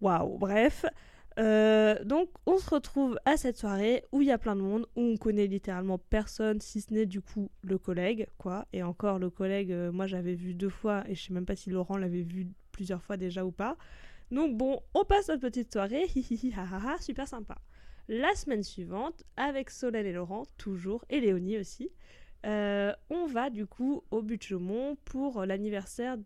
waouh. 0.00 0.36
Bref, 0.36 0.84
euh, 1.38 2.02
donc 2.04 2.28
on 2.46 2.58
se 2.58 2.68
retrouve 2.68 3.20
à 3.24 3.36
cette 3.36 3.56
soirée 3.56 4.04
où 4.10 4.20
il 4.20 4.26
y 4.26 4.32
a 4.32 4.38
plein 4.38 4.56
de 4.56 4.62
monde, 4.62 4.86
où 4.96 5.02
on 5.02 5.16
connaît 5.16 5.46
littéralement 5.46 5.98
personne 5.98 6.60
si 6.60 6.80
ce 6.80 6.92
n'est 6.92 7.06
du 7.06 7.20
coup 7.20 7.50
le 7.62 7.78
collègue, 7.78 8.26
quoi. 8.36 8.66
Et 8.72 8.82
encore 8.82 9.20
le 9.20 9.30
collègue, 9.30 9.70
euh, 9.70 9.92
moi 9.92 10.08
j'avais 10.08 10.34
vu 10.34 10.54
deux 10.54 10.68
fois 10.68 11.04
et 11.08 11.14
je 11.14 11.22
sais 11.22 11.32
même 11.32 11.46
pas 11.46 11.56
si 11.56 11.70
Laurent 11.70 11.96
l'avait 11.96 12.22
vu 12.22 12.48
plusieurs 12.72 13.02
fois 13.02 13.16
déjà 13.16 13.44
ou 13.44 13.52
pas. 13.52 13.76
Donc 14.32 14.56
bon, 14.56 14.80
on 14.92 15.04
passe 15.04 15.28
notre 15.28 15.42
petite 15.42 15.72
soirée, 15.72 16.06
super 17.00 17.28
sympa 17.28 17.58
la 18.08 18.34
semaine 18.34 18.62
suivante, 18.62 19.24
avec 19.36 19.70
Solène 19.70 20.06
et 20.06 20.12
Laurent, 20.12 20.44
toujours, 20.56 21.04
et 21.10 21.20
Léonie 21.20 21.58
aussi, 21.58 21.90
euh, 22.46 22.92
on 23.10 23.26
va 23.26 23.50
du 23.50 23.66
coup 23.66 24.02
au 24.10 24.22
but 24.22 24.42
Chaumont 24.42 24.96
pour 25.04 25.44
l'anniversaire 25.44 26.16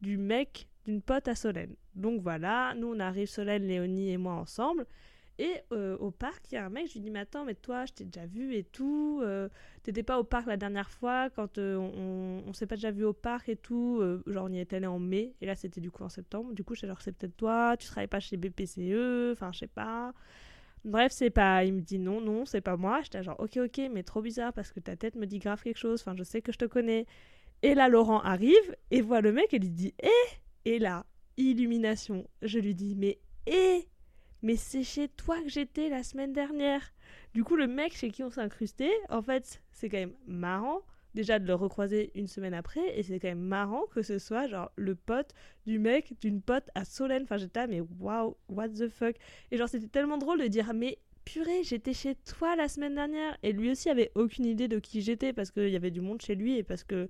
du 0.00 0.16
mec 0.16 0.68
d'une 0.84 1.02
pote 1.02 1.28
à 1.28 1.34
Solène. 1.34 1.74
Donc 1.94 2.22
voilà, 2.22 2.74
nous 2.76 2.88
on 2.94 3.00
arrive, 3.00 3.28
Solène, 3.28 3.66
Léonie 3.66 4.10
et 4.10 4.16
moi 4.16 4.34
ensemble. 4.34 4.86
Et 5.40 5.54
euh, 5.72 5.96
au 5.98 6.10
parc, 6.10 6.50
il 6.50 6.56
y 6.56 6.58
a 6.58 6.66
un 6.66 6.68
mec, 6.68 6.88
je 6.88 6.94
lui 6.94 7.00
dis, 7.00 7.10
mais 7.10 7.20
attends, 7.20 7.44
mais 7.44 7.54
toi, 7.54 7.86
je 7.86 7.92
t'ai 7.92 8.04
déjà 8.04 8.26
vu 8.26 8.54
et 8.56 8.64
tout. 8.64 9.20
Euh, 9.22 9.48
t'étais 9.84 10.02
pas 10.02 10.18
au 10.18 10.24
parc 10.24 10.46
la 10.46 10.56
dernière 10.56 10.90
fois 10.90 11.30
quand 11.30 11.58
on, 11.58 12.42
on, 12.44 12.52
s'est 12.52 12.66
pas 12.66 12.74
déjà 12.74 12.90
vu 12.90 13.04
au 13.04 13.12
parc 13.12 13.48
et 13.48 13.54
tout. 13.54 14.02
genre, 14.26 14.46
on 14.46 14.52
y 14.52 14.58
était 14.58 14.76
allé 14.76 14.88
en 14.88 14.98
mai, 14.98 15.34
et 15.40 15.46
là, 15.46 15.54
c'était 15.54 15.80
du 15.80 15.92
coup 15.92 16.02
en 16.02 16.08
septembre. 16.08 16.52
Du 16.54 16.64
coup, 16.64 16.74
je 16.74 16.86
genre, 16.86 17.00
c'est 17.00 17.12
peut-être 17.12 17.36
toi, 17.36 17.76
tu 17.76 17.86
travailles 17.86 18.08
pas 18.08 18.18
chez 18.18 18.36
BPCE, 18.36 19.32
enfin, 19.32 19.52
je 19.52 19.60
sais 19.60 19.68
pas. 19.68 20.12
Bref, 20.84 21.12
c'est 21.12 21.30
pas. 21.30 21.64
Il 21.64 21.74
me 21.74 21.80
dit 21.80 21.98
non, 21.98 22.20
non, 22.20 22.44
c'est 22.44 22.60
pas 22.60 22.76
moi. 22.76 23.00
J'étais 23.02 23.22
genre, 23.22 23.38
ok, 23.38 23.58
ok, 23.64 23.80
mais 23.92 24.02
trop 24.02 24.22
bizarre 24.22 24.52
parce 24.52 24.72
que 24.72 24.80
ta 24.80 24.96
tête 24.96 25.16
me 25.16 25.26
dit 25.26 25.38
grave 25.38 25.62
quelque 25.62 25.78
chose. 25.78 26.00
Enfin, 26.00 26.16
je 26.16 26.22
sais 26.22 26.42
que 26.42 26.52
je 26.52 26.58
te 26.58 26.64
connais. 26.64 27.06
Et 27.62 27.74
là, 27.74 27.88
Laurent 27.88 28.20
arrive 28.20 28.76
et 28.90 29.00
voit 29.00 29.20
le 29.20 29.32
mec 29.32 29.52
et 29.52 29.58
lui 29.58 29.70
dit, 29.70 29.94
eh 30.02 30.70
Et 30.70 30.78
là, 30.78 31.06
illumination. 31.36 32.28
Je 32.42 32.58
lui 32.58 32.74
dis, 32.74 32.94
mais 32.94 33.18
eh 33.46 33.88
Mais 34.42 34.56
c'est 34.56 34.84
chez 34.84 35.08
toi 35.08 35.40
que 35.42 35.48
j'étais 35.48 35.88
la 35.88 36.02
semaine 36.02 36.32
dernière. 36.32 36.92
Du 37.34 37.44
coup, 37.44 37.56
le 37.56 37.66
mec 37.66 37.94
chez 37.96 38.10
qui 38.10 38.22
on 38.22 38.30
s'est 38.30 38.40
incrusté, 38.40 38.90
en 39.08 39.22
fait, 39.22 39.62
c'est 39.72 39.88
quand 39.88 39.98
même 39.98 40.14
marrant 40.26 40.82
déjà 41.18 41.40
de 41.40 41.46
le 41.48 41.54
recroiser 41.54 42.12
une 42.14 42.28
semaine 42.28 42.54
après 42.54 42.96
et 42.96 43.02
c'est 43.02 43.18
quand 43.18 43.26
même 43.26 43.40
marrant 43.40 43.82
que 43.90 44.02
ce 44.02 44.20
soit 44.20 44.46
genre 44.46 44.70
le 44.76 44.94
pote 44.94 45.34
du 45.66 45.80
mec 45.80 46.14
d'une 46.20 46.40
pote 46.40 46.70
à 46.76 46.84
Solène. 46.84 47.24
Enfin 47.24 47.38
j'étais 47.38 47.66
mais 47.66 47.80
waouh 47.98 48.36
what 48.48 48.68
the 48.68 48.88
fuck. 48.88 49.16
Et 49.50 49.56
genre 49.56 49.68
c'était 49.68 49.88
tellement 49.88 50.16
drôle 50.16 50.40
de 50.40 50.46
dire 50.46 50.72
mais 50.72 50.98
purée 51.24 51.64
j'étais 51.64 51.92
chez 51.92 52.14
toi 52.14 52.54
la 52.54 52.68
semaine 52.68 52.94
dernière. 52.94 53.36
Et 53.42 53.52
lui 53.52 53.72
aussi 53.72 53.90
avait 53.90 54.12
aucune 54.14 54.46
idée 54.46 54.68
de 54.68 54.78
qui 54.78 55.00
j'étais 55.00 55.32
parce 55.32 55.50
qu'il 55.50 55.70
y 55.70 55.74
avait 55.74 55.90
du 55.90 56.00
monde 56.00 56.22
chez 56.22 56.36
lui 56.36 56.56
et 56.56 56.62
parce 56.62 56.84
que 56.84 57.08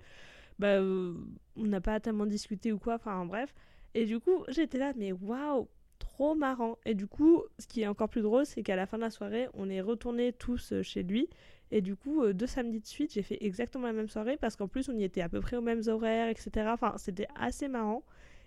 bah 0.59 0.79
euh, 0.79 1.13
on 1.57 1.67
n'a 1.67 1.83
pas 1.83 2.01
tellement 2.01 2.25
discuté 2.25 2.73
ou 2.73 2.79
quoi. 2.79 2.95
Enfin 2.95 3.27
bref. 3.27 3.55
Et 3.93 4.07
du 4.07 4.21
coup 4.21 4.43
j'étais 4.49 4.79
là 4.79 4.95
mais 4.97 5.13
waouh 5.13 5.69
trop 5.99 6.35
marrant. 6.35 6.79
Et 6.87 6.95
du 6.95 7.07
coup 7.07 7.43
ce 7.59 7.67
qui 7.67 7.83
est 7.83 7.87
encore 7.87 8.09
plus 8.09 8.23
drôle 8.23 8.47
c'est 8.47 8.63
qu'à 8.63 8.75
la 8.75 8.87
fin 8.87 8.97
de 8.97 9.03
la 9.03 9.11
soirée 9.11 9.49
on 9.53 9.69
est 9.69 9.83
retournés 9.83 10.33
tous 10.33 10.73
chez 10.81 11.03
lui 11.03 11.29
et 11.71 11.83
du 11.83 11.97
coup, 11.97 12.23
euh, 12.23 12.33
deux 12.33 12.47
samedis 12.47 12.81
de 12.81 12.87
suite, 12.87 13.13
j'ai 13.13 13.23
fait 13.23 13.39
exactement 13.41 13.87
la 13.87 13.93
même 13.93 14.09
soirée 14.09 14.37
parce 14.37 14.57
qu'en 14.57 14.69
plus, 14.69 14.89
on 14.89 14.97
y 14.97 15.05
était 15.05 15.21
à 15.21 15.29
peu 15.29 15.41
près 15.41 15.57
aux 15.57 15.63
mêmes 15.63 15.83
horaires, 15.87 16.29
etc. 16.29 16.69
Enfin, 16.73 16.95
c'était 16.97 17.29
assez 17.35 17.69
marrant. 17.69 18.05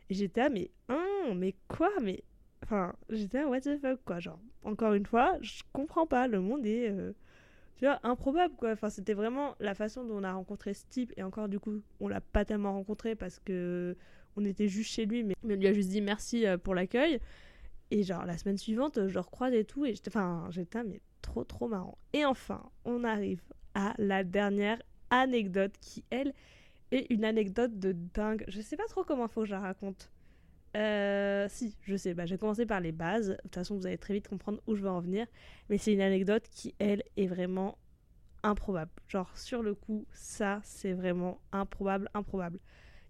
Et 0.09 0.15
j'étais 0.15 0.41
là, 0.41 0.49
mais, 0.49 0.71
hein, 0.89 1.33
mais 1.35 1.55
quoi 1.67 1.89
Mais, 2.01 2.23
enfin, 2.63 2.95
j'étais 3.09 3.39
là, 3.39 3.47
what 3.47 3.61
the 3.61 3.77
fuck, 3.79 3.99
quoi. 4.05 4.19
Genre, 4.19 4.39
encore 4.63 4.93
une 4.93 5.05
fois, 5.05 5.37
je 5.41 5.61
comprends 5.71 6.07
pas. 6.07 6.27
Le 6.27 6.39
monde 6.39 6.65
est, 6.65 6.89
euh, 6.89 7.13
tu 7.75 7.85
vois, 7.85 7.99
improbable, 8.03 8.55
quoi. 8.55 8.71
Enfin, 8.71 8.89
c'était 8.89 9.13
vraiment 9.13 9.55
la 9.59 9.75
façon 9.75 10.03
dont 10.03 10.17
on 10.17 10.23
a 10.23 10.33
rencontré 10.33 10.73
ce 10.73 10.85
type. 10.89 11.13
Et 11.15 11.23
encore, 11.23 11.47
du 11.47 11.59
coup, 11.59 11.81
on 11.99 12.07
l'a 12.07 12.21
pas 12.21 12.43
tellement 12.43 12.73
rencontré 12.73 13.15
parce 13.15 13.39
que 13.39 13.95
on 14.37 14.45
était 14.45 14.67
juste 14.69 14.91
chez 14.91 15.05
lui, 15.05 15.23
mais 15.23 15.35
on 15.43 15.49
lui 15.49 15.67
a 15.67 15.73
juste 15.73 15.89
dit 15.89 16.01
merci 16.01 16.47
euh, 16.47 16.57
pour 16.57 16.73
l'accueil. 16.73 17.19
Et 17.91 18.03
genre, 18.03 18.25
la 18.25 18.37
semaine 18.37 18.57
suivante, 18.57 19.07
je 19.07 19.13
le 19.13 19.19
recroise 19.19 19.53
et 19.53 19.65
tout. 19.65 19.85
Et 19.85 19.93
j'étais, 19.93 20.09
enfin, 20.09 20.47
j'étais, 20.49 20.83
mais 20.83 21.01
trop 21.21 21.43
trop 21.43 21.67
marrant. 21.67 21.97
Et 22.13 22.25
enfin, 22.25 22.63
on 22.85 23.03
arrive 23.03 23.41
à 23.73 23.93
la 23.97 24.23
dernière 24.23 24.81
anecdote 25.09 25.73
qui, 25.79 26.03
elle, 26.09 26.33
est 26.91 27.07
une 27.09 27.25
anecdote 27.25 27.79
de 27.79 27.93
dingue. 27.93 28.43
Je 28.47 28.61
sais 28.61 28.77
pas 28.77 28.85
trop 28.87 29.03
comment 29.03 29.27
faut 29.27 29.41
que 29.41 29.47
je 29.47 29.51
la 29.51 29.59
raconte. 29.59 30.11
Euh, 30.77 31.47
si, 31.49 31.75
je 31.81 31.95
sais, 31.95 32.13
bah, 32.13 32.25
je 32.25 32.33
vais 32.33 32.37
commencer 32.37 32.65
par 32.65 32.79
les 32.79 32.91
bases. 32.91 33.29
De 33.29 33.37
toute 33.43 33.55
façon, 33.55 33.75
vous 33.75 33.85
allez 33.85 33.97
très 33.97 34.13
vite 34.13 34.27
comprendre 34.27 34.61
où 34.67 34.75
je 34.75 34.81
veux 34.81 34.89
en 34.89 35.01
venir. 35.01 35.27
Mais 35.69 35.77
c'est 35.77 35.93
une 35.93 36.01
anecdote 36.01 36.43
qui, 36.49 36.75
elle, 36.79 37.03
est 37.17 37.27
vraiment 37.27 37.77
improbable. 38.43 38.91
Genre, 39.07 39.37
sur 39.37 39.61
le 39.61 39.75
coup, 39.75 40.05
ça, 40.13 40.61
c'est 40.63 40.93
vraiment 40.93 41.39
improbable, 41.51 42.09
improbable. 42.13 42.59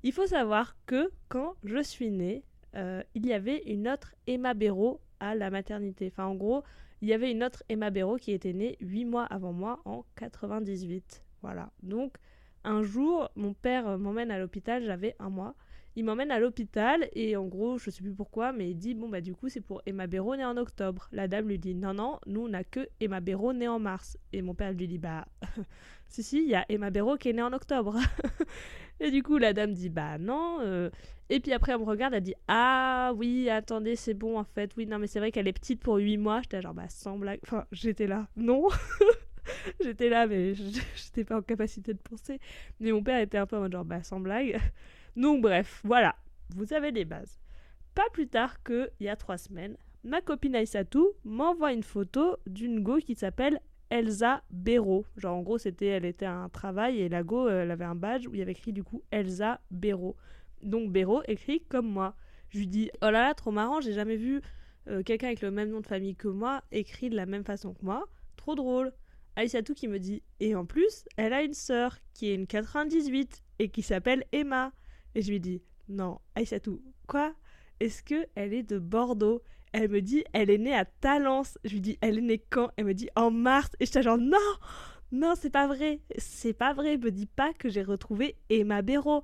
Il 0.04 0.12
faut 0.12 0.26
savoir 0.26 0.76
que 0.86 1.12
quand 1.30 1.56
je 1.64 1.82
suis 1.82 2.10
née, 2.10 2.44
euh, 2.76 3.04
il 3.14 3.26
y 3.26 3.34
avait 3.34 3.62
une 3.64 3.88
autre 3.88 4.16
Emma 4.28 4.54
Béraud 4.54 5.00
à 5.20 5.36
la 5.36 5.50
maternité. 5.50 6.12
Enfin, 6.12 6.26
en 6.26 6.36
gros, 6.36 6.64
il 7.02 7.08
y 7.08 7.14
avait 7.14 7.32
une 7.32 7.44
autre 7.44 7.64
Emma 7.68 7.90
Béraud 7.90 8.18
qui 8.18 8.32
était 8.32 8.54
née 8.54 8.78
8 8.80 9.06
mois 9.06 9.24
avant 9.26 9.54
moi 9.54 9.80
en 9.86 10.06
98. 10.16 11.24
Voilà. 11.42 11.72
Donc, 11.82 12.16
un 12.64 12.84
jour, 12.84 13.30
mon 13.36 13.54
père 13.54 13.98
m'emmène 13.98 14.30
à 14.30 14.38
l'hôpital, 14.38 14.84
j'avais 14.84 15.16
un 15.20 15.30
mois. 15.30 15.56
Il 15.98 16.06
m'emmène 16.06 16.32
à 16.32 16.40
l'hôpital 16.40 17.10
et 17.14 17.36
en 17.36 17.46
gros, 17.46 17.78
je 17.78 17.90
sais 17.90 18.02
plus 18.02 18.14
pourquoi, 18.14 18.54
mais 18.54 18.70
il 18.70 18.76
dit 18.76 18.94
bon 18.94 19.10
bah 19.10 19.20
du 19.20 19.36
coup 19.36 19.50
c'est 19.50 19.60
pour 19.60 19.82
Emma 19.86 20.08
Béraud 20.08 20.38
née 20.38 20.46
en 20.46 20.56
octobre. 20.56 21.10
La 21.12 21.28
dame 21.28 21.50
lui 21.50 21.60
dit 21.60 21.76
non 21.76 21.94
non, 21.94 22.20
nous 22.28 22.46
on 22.46 22.48
n'a 22.48 22.64
que 22.64 22.88
Emma 23.02 23.20
Béraud 23.20 23.52
née 23.52 23.68
en 23.68 23.80
mars. 23.80 24.18
Et 24.32 24.42
mon 24.42 24.56
père 24.56 24.72
lui 24.72 24.88
dit 24.88 24.98
bah 24.98 25.26
si 26.08 26.24
si, 26.24 26.44
il 26.44 26.50
y 26.50 26.56
a 26.56 26.66
Emma 26.70 26.92
Béraud 26.92 27.18
qui 27.18 27.30
est 27.30 27.34
née 27.34 27.42
en 27.42 27.52
octobre. 27.52 27.98
et 29.02 29.12
du 29.12 29.22
coup 29.22 29.38
la 29.38 29.52
dame 29.52 29.74
dit 29.74 29.90
bah 29.90 30.18
non. 30.18 30.60
Euh. 30.62 30.90
Et 31.30 31.42
puis 31.42 31.52
après 31.52 31.74
elle 31.74 31.80
me 31.80 31.84
regarde, 31.86 32.14
elle 32.14 32.24
dit 32.24 32.36
ah 32.48 33.12
oui 33.18 33.50
attendez 33.50 33.98
c'est 33.98 34.14
bon 34.14 34.40
en 34.40 34.46
fait 34.46 34.72
oui 34.78 34.86
non 34.86 34.98
mais 34.98 35.08
c'est 35.08 35.20
vrai 35.20 35.32
qu'elle 35.32 35.48
est 35.48 35.54
petite 35.54 35.82
pour 35.82 35.98
8 35.98 36.18
mois. 36.18 36.42
J'étais 36.42 36.62
genre 36.62 36.74
bah 36.74 36.88
sans 36.88 37.18
blague, 37.18 37.40
enfin 37.44 37.66
j'étais 37.74 38.08
là 38.08 38.30
non. 38.38 38.70
j'étais 39.82 40.08
là 40.08 40.26
mais 40.26 40.54
j'étais 40.54 41.26
pas 41.26 41.38
en 41.38 41.42
capacité 41.42 41.94
de 41.94 42.00
penser. 42.00 42.40
Mais 42.80 42.94
mon 42.94 43.04
père 43.04 43.20
était 43.20 43.38
un 43.38 43.46
peu 43.46 43.58
en 43.58 43.62
mode 43.62 43.74
genre 43.74 43.84
bah 43.84 44.04
sans 44.04 44.22
blague. 44.22 44.58
Donc 45.16 45.42
bref, 45.42 45.82
voilà, 45.84 46.16
vous 46.56 46.74
avez 46.74 46.92
les 46.92 47.06
bases. 47.06 47.40
Pas 47.96 48.10
plus 48.14 48.28
tard 48.28 48.64
qu'il 48.64 48.90
y 49.02 49.10
a 49.10 49.16
trois 49.16 49.38
semaines, 49.38 49.76
ma 50.04 50.22
copine 50.22 50.56
Aïssatou 50.56 51.10
m'envoie 51.26 51.74
une 51.74 51.84
photo 51.84 52.38
d'une 52.48 52.82
go 52.82 52.98
qui 52.98 53.16
s'appelle 53.16 53.60
Elsa 53.92 54.42
Béraud. 54.50 55.06
Genre 55.18 55.36
en 55.36 55.42
gros 55.42 55.58
elle 55.58 56.06
était 56.06 56.26
à 56.26 56.34
un 56.34 56.50
travail 56.50 57.02
et 57.02 57.10
la 57.10 57.24
go 57.24 57.50
elle 57.50 57.70
avait 57.70 57.86
un 57.86 57.96
badge 57.96 58.26
où 58.26 58.34
il 58.34 58.40
y 58.40 58.42
avait 58.42 58.54
écrit 58.54 58.72
du 58.72 58.84
coup 58.84 59.04
Elsa 59.12 59.60
Béraud. 59.70 60.16
Donc 60.64 60.92
Béraud 60.92 61.22
écrit 61.28 61.62
comme 61.68 61.88
moi. 61.88 62.16
Je 62.50 62.60
lui 62.60 62.68
dis 62.68 62.90
oh 63.02 63.06
là 63.06 63.12
là 63.12 63.34
trop 63.34 63.52
marrant 63.52 63.82
j'ai 63.82 63.94
jamais 63.94 64.16
vu 64.16 64.42
euh, 64.88 65.04
quelqu'un 65.04 65.28
avec 65.28 65.42
le 65.42 65.52
même 65.52 65.70
nom 65.70 65.82
de 65.82 65.88
famille 65.88 66.16
que 66.16 66.30
moi 66.30 66.64
écrit 66.72 67.10
de 67.10 67.16
la 67.18 67.26
même 67.26 67.44
façon 67.44 67.74
que 67.74 67.84
moi. 67.84 68.08
Trop 68.38 68.56
drôle. 68.56 68.94
Aïssatou 69.36 69.74
qui 69.74 69.90
me 69.90 70.00
dit 70.00 70.24
et 70.40 70.56
en 70.56 70.66
plus 70.66 71.06
elle 71.18 71.34
a 71.34 71.44
une 71.44 71.54
sœur 71.54 71.98
qui 72.14 72.30
est 72.30 72.36
une 72.36 72.48
98 72.48 73.44
et 73.60 73.70
qui 73.70 73.82
s'appelle 73.82 74.24
Emma. 74.32 74.72
Et 75.16 75.22
je 75.22 75.32
lui 75.32 75.40
dis 75.40 75.62
Non, 75.90 76.20
Aïssatou, 76.36 76.82
quoi? 77.08 77.34
Est-ce 77.80 78.04
qu'elle 78.04 78.54
est 78.54 78.64
de 78.64 78.80
Bordeaux? 78.80 79.42
Elle 79.74 79.90
me 79.90 80.02
dit 80.02 80.24
Elle 80.34 80.50
est 80.50 80.58
née 80.58 80.76
à 80.76 80.86
Talence. 80.86 81.58
Je 81.64 81.72
lui 81.72 81.82
dis 81.82 81.98
Elle 82.02 82.20
est 82.20 82.22
née 82.22 82.44
quand? 82.50 82.72
Elle 82.78 82.86
me 82.86 82.94
dit 82.94 83.10
En 83.16 83.32
mars. 83.32 83.70
Et 83.80 83.86
j'étais 83.86 84.04
genre 84.04 84.18
Non 84.18 84.38
Non, 85.12 85.34
c'est 85.36 85.50
pas 85.50 85.68
vrai 85.68 86.00
C'est 86.18 86.54
pas 86.54 86.74
vrai 86.74 86.98
Me 86.98 87.12
dis 87.12 87.26
pas 87.26 87.54
que 87.54 87.70
j'ai 87.70 87.84
retrouvé 87.84 88.36
Emma 88.50 88.82
Béraud. 88.82 89.24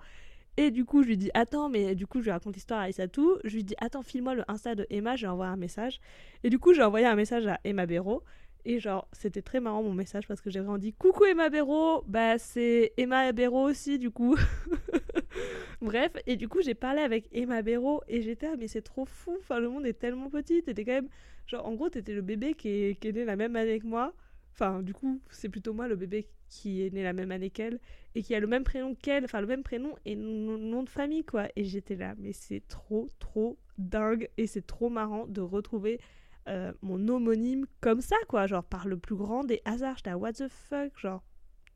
Et 0.60 0.72
du 0.72 0.86
coup, 0.86 1.04
je 1.04 1.10
lui 1.10 1.18
dis 1.18 1.30
Attends, 1.34 1.70
mais 1.70 1.94
du 1.94 2.08
coup, 2.08 2.20
je 2.20 2.26
lui 2.26 2.32
raconte 2.32 2.56
l'histoire 2.56 2.80
à 2.80 2.84
Aïssatou. 2.84 3.38
Je 3.44 3.56
lui 3.56 3.64
dis 3.64 3.76
Attends, 3.80 4.02
file-moi 4.02 4.34
le 4.34 4.44
Insta 4.48 4.74
de 4.74 4.88
Emma, 4.90 5.16
je 5.16 5.26
lui 5.26 5.28
envoie 5.28 5.48
un 5.48 5.58
message. 5.58 6.00
Et 6.44 6.50
du 6.50 6.58
coup, 6.58 6.74
j'ai 6.74 6.84
envoyé 6.84 7.06
un 7.06 7.16
message 7.16 7.46
à 7.46 7.60
Emma 7.64 7.86
Béraud. 7.86 8.24
Et 8.66 8.80
genre, 8.80 9.08
c'était 9.14 9.42
très 9.42 9.60
marrant 9.60 9.84
mon 9.84 9.94
message 9.94 10.28
parce 10.28 10.42
que 10.42 10.50
j'ai 10.50 10.60
vraiment 10.60 10.78
dit 10.78 10.94
Coucou 10.94 11.26
Emma 11.26 11.50
Béraud 11.50 12.04
Bah, 12.08 12.38
c'est 12.40 12.94
Emma 12.98 13.32
Béraud 13.34 13.70
aussi, 13.70 14.00
du 14.00 14.12
coup. 14.12 14.36
Bref, 15.82 16.12
et 16.26 16.36
du 16.36 16.48
coup, 16.48 16.62
j'ai 16.62 16.74
parlé 16.74 17.02
avec 17.02 17.28
Emma 17.32 17.62
Béraud 17.62 18.02
et 18.08 18.22
j'étais, 18.22 18.48
ah, 18.48 18.56
mais 18.58 18.68
c'est 18.68 18.82
trop 18.82 19.06
fou, 19.06 19.38
enfin, 19.40 19.60
le 19.60 19.70
monde 19.70 19.86
est 19.86 19.94
tellement 19.94 20.30
petit. 20.30 20.64
T'étais 20.64 20.86
quand 20.86 20.94
même, 20.94 21.10
genre, 21.46 21.66
en 21.66 21.74
gros, 21.74 21.90
t'étais 21.90 22.14
le 22.14 22.22
bébé 22.22 22.54
qui 22.54 22.70
est, 22.70 23.06
est 23.06 23.12
né 23.12 23.26
la 23.26 23.36
même 23.36 23.56
année 23.56 23.80
que 23.80 23.88
moi. 23.88 24.14
Enfin, 24.54 24.82
du 24.82 24.94
coup, 24.94 25.22
c'est 25.30 25.50
plutôt 25.50 25.74
moi 25.74 25.88
le 25.88 25.96
bébé 25.96 26.28
qui 26.50 26.84
est 26.84 26.94
né 26.94 27.04
la 27.04 27.14
même 27.14 27.32
année 27.32 27.50
qu'elle 27.50 27.80
et 28.16 28.24
qui 28.24 28.34
a 28.34 28.40
le 28.40 28.48
même 28.48 28.64
prénom 28.64 28.96
qu'elle, 28.96 29.26
enfin, 29.26 29.42
le 29.42 29.48
même 29.48 29.64
prénom 29.64 29.94
et 30.06 30.16
nom 30.16 30.84
de 30.84 30.90
famille, 30.90 31.24
quoi. 31.24 31.48
Et 31.56 31.64
j'étais 31.64 31.96
là, 31.96 32.16
mais 32.18 32.34
c'est 32.34 32.68
trop, 32.68 33.10
trop 33.20 33.58
dingue 33.78 34.30
et 34.38 34.48
c'est 34.48 34.66
trop 34.66 34.90
marrant 34.90 35.28
de 35.28 35.42
retrouver 35.42 36.00
euh, 36.48 36.74
mon 36.82 37.08
homonyme 37.08 37.66
comme 37.82 38.02
ça, 38.02 38.16
quoi. 38.28 38.48
Genre, 38.48 38.64
par 38.64 38.88
le 38.88 38.98
plus 38.98 39.16
grand 39.16 39.44
des 39.44 39.62
hasards. 39.66 39.98
J'étais 39.98 40.10
à 40.10 40.18
what 40.18 40.34
the 40.34 40.48
fuck, 40.48 40.98
genre 40.98 41.24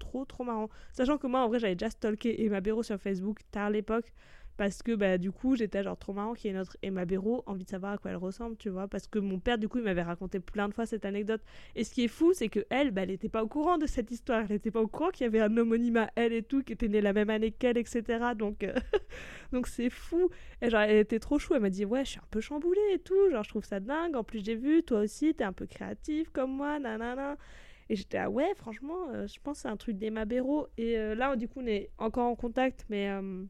trop 0.01 0.25
trop 0.25 0.43
marrant. 0.43 0.69
Sachant 0.91 1.17
que 1.17 1.27
moi 1.27 1.41
en 1.41 1.47
vrai 1.47 1.59
j'avais 1.59 1.75
déjà 1.75 1.91
stalké 1.91 2.43
Emma 2.43 2.59
Béraud 2.59 2.83
sur 2.83 2.99
Facebook 2.99 3.39
tard 3.51 3.67
à 3.67 3.69
l'époque 3.69 4.11
parce 4.57 4.83
que 4.83 4.93
bah 4.93 5.17
du 5.17 5.31
coup 5.31 5.55
j'étais 5.55 5.81
genre 5.81 5.97
trop 5.97 6.13
marrant 6.13 6.33
qu'il 6.33 6.51
y 6.51 6.53
ait 6.53 6.57
notre 6.57 6.77
Emma 6.83 7.05
Béraud, 7.05 7.43
envie 7.47 7.63
de 7.63 7.69
savoir 7.69 7.93
à 7.93 7.97
quoi 7.97 8.11
elle 8.11 8.17
ressemble, 8.17 8.57
tu 8.57 8.69
vois, 8.69 8.87
parce 8.87 9.07
que 9.07 9.17
mon 9.17 9.39
père 9.39 9.57
du 9.57 9.67
coup 9.67 9.79
il 9.79 9.83
m'avait 9.83 10.03
raconté 10.03 10.39
plein 10.39 10.69
de 10.69 10.73
fois 10.73 10.85
cette 10.85 11.05
anecdote. 11.05 11.41
Et 11.75 11.83
ce 11.83 11.91
qui 11.91 12.03
est 12.03 12.07
fou 12.07 12.33
c'est 12.33 12.49
que 12.49 12.65
elle, 12.69 12.91
bah, 12.91 13.03
elle 13.03 13.11
était 13.11 13.29
pas 13.29 13.43
au 13.43 13.47
courant 13.47 13.77
de 13.77 13.87
cette 13.87 14.11
histoire, 14.11 14.43
elle 14.47 14.55
était 14.55 14.71
pas 14.71 14.81
au 14.81 14.87
courant 14.87 15.09
qu'il 15.09 15.23
y 15.23 15.27
avait 15.27 15.39
un 15.39 15.55
homonyme 15.57 15.97
à 15.97 16.11
elle 16.15 16.33
et 16.33 16.43
tout, 16.43 16.61
qui 16.61 16.73
était 16.73 16.89
né 16.89 17.01
la 17.01 17.13
même 17.13 17.29
année 17.29 17.51
qu'elle, 17.51 17.77
etc. 17.77 18.03
Donc 18.37 18.63
euh, 18.63 18.73
donc 19.51 19.67
c'est 19.67 19.89
fou. 19.89 20.29
Et 20.61 20.69
genre 20.69 20.81
elle 20.81 20.97
était 20.97 21.19
trop 21.19 21.39
chou, 21.39 21.55
elle 21.55 21.61
m'a 21.61 21.69
dit 21.69 21.85
ouais 21.85 22.05
je 22.05 22.11
suis 22.11 22.19
un 22.19 22.27
peu 22.29 22.41
chamboulée 22.41 22.79
et 22.93 22.99
tout, 22.99 23.31
genre 23.31 23.43
je 23.43 23.49
trouve 23.49 23.65
ça 23.65 23.79
dingue. 23.79 24.15
En 24.15 24.23
plus 24.23 24.45
j'ai 24.45 24.55
vu 24.55 24.83
toi 24.83 24.99
aussi 24.99 25.33
t'es 25.33 25.43
un 25.43 25.53
peu 25.53 25.65
créatif 25.65 26.29
comme 26.29 26.51
moi, 26.55 26.77
nanana. 26.77 27.37
Et 27.91 27.97
j'étais 27.97 28.19
ah 28.19 28.29
ouais, 28.29 28.53
franchement, 28.55 29.09
euh, 29.09 29.27
je 29.27 29.37
pense 29.43 29.57
que 29.57 29.61
c'est 29.63 29.67
un 29.67 29.75
truc 29.75 29.97
d'Emma 29.97 30.23
Béraud. 30.23 30.69
Et 30.77 30.97
euh, 30.97 31.13
là, 31.13 31.35
du 31.35 31.49
coup, 31.49 31.59
on 31.59 31.67
est 31.67 31.89
encore 31.97 32.25
en 32.25 32.37
contact, 32.37 32.85
mais 32.89 33.09
euh, 33.09 33.43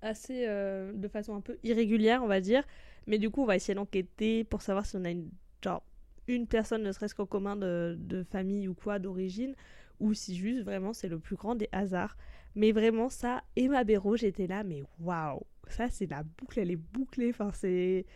assez 0.00 0.46
de 0.46 1.08
façon 1.08 1.34
un 1.34 1.42
peu 1.42 1.58
irrégulière, 1.62 2.24
on 2.24 2.28
va 2.28 2.40
dire. 2.40 2.64
Mais 3.06 3.18
du 3.18 3.28
coup, 3.28 3.42
on 3.42 3.44
va 3.44 3.54
essayer 3.54 3.74
d'enquêter 3.74 4.42
pour 4.44 4.62
savoir 4.62 4.86
si 4.86 4.96
on 4.96 5.04
a 5.04 5.10
une, 5.10 5.28
genre, 5.62 5.82
une 6.28 6.46
personne, 6.46 6.82
ne 6.82 6.92
serait-ce 6.92 7.14
qu'en 7.14 7.26
commun 7.26 7.54
de, 7.56 7.94
de, 8.00 8.22
famille 8.22 8.68
ou 8.68 8.74
quoi, 8.74 8.98
d'origine, 8.98 9.54
ou 10.00 10.14
si 10.14 10.34
juste 10.34 10.62
vraiment 10.62 10.94
c'est 10.94 11.08
le 11.08 11.18
plus 11.18 11.36
grand 11.36 11.54
des 11.54 11.68
hasards. 11.72 12.16
Mais 12.54 12.72
vraiment, 12.72 13.10
ça, 13.10 13.42
Emma 13.54 13.84
Béraud, 13.84 14.16
j'étais 14.16 14.46
là, 14.46 14.64
mais 14.64 14.82
waouh! 14.98 15.42
Ça, 15.68 15.90
c'est 15.90 16.06
la 16.06 16.22
boucle, 16.22 16.58
elle 16.58 16.70
est 16.70 16.76
bouclée. 16.76 17.28
Enfin, 17.28 17.50
c'est 17.52 18.06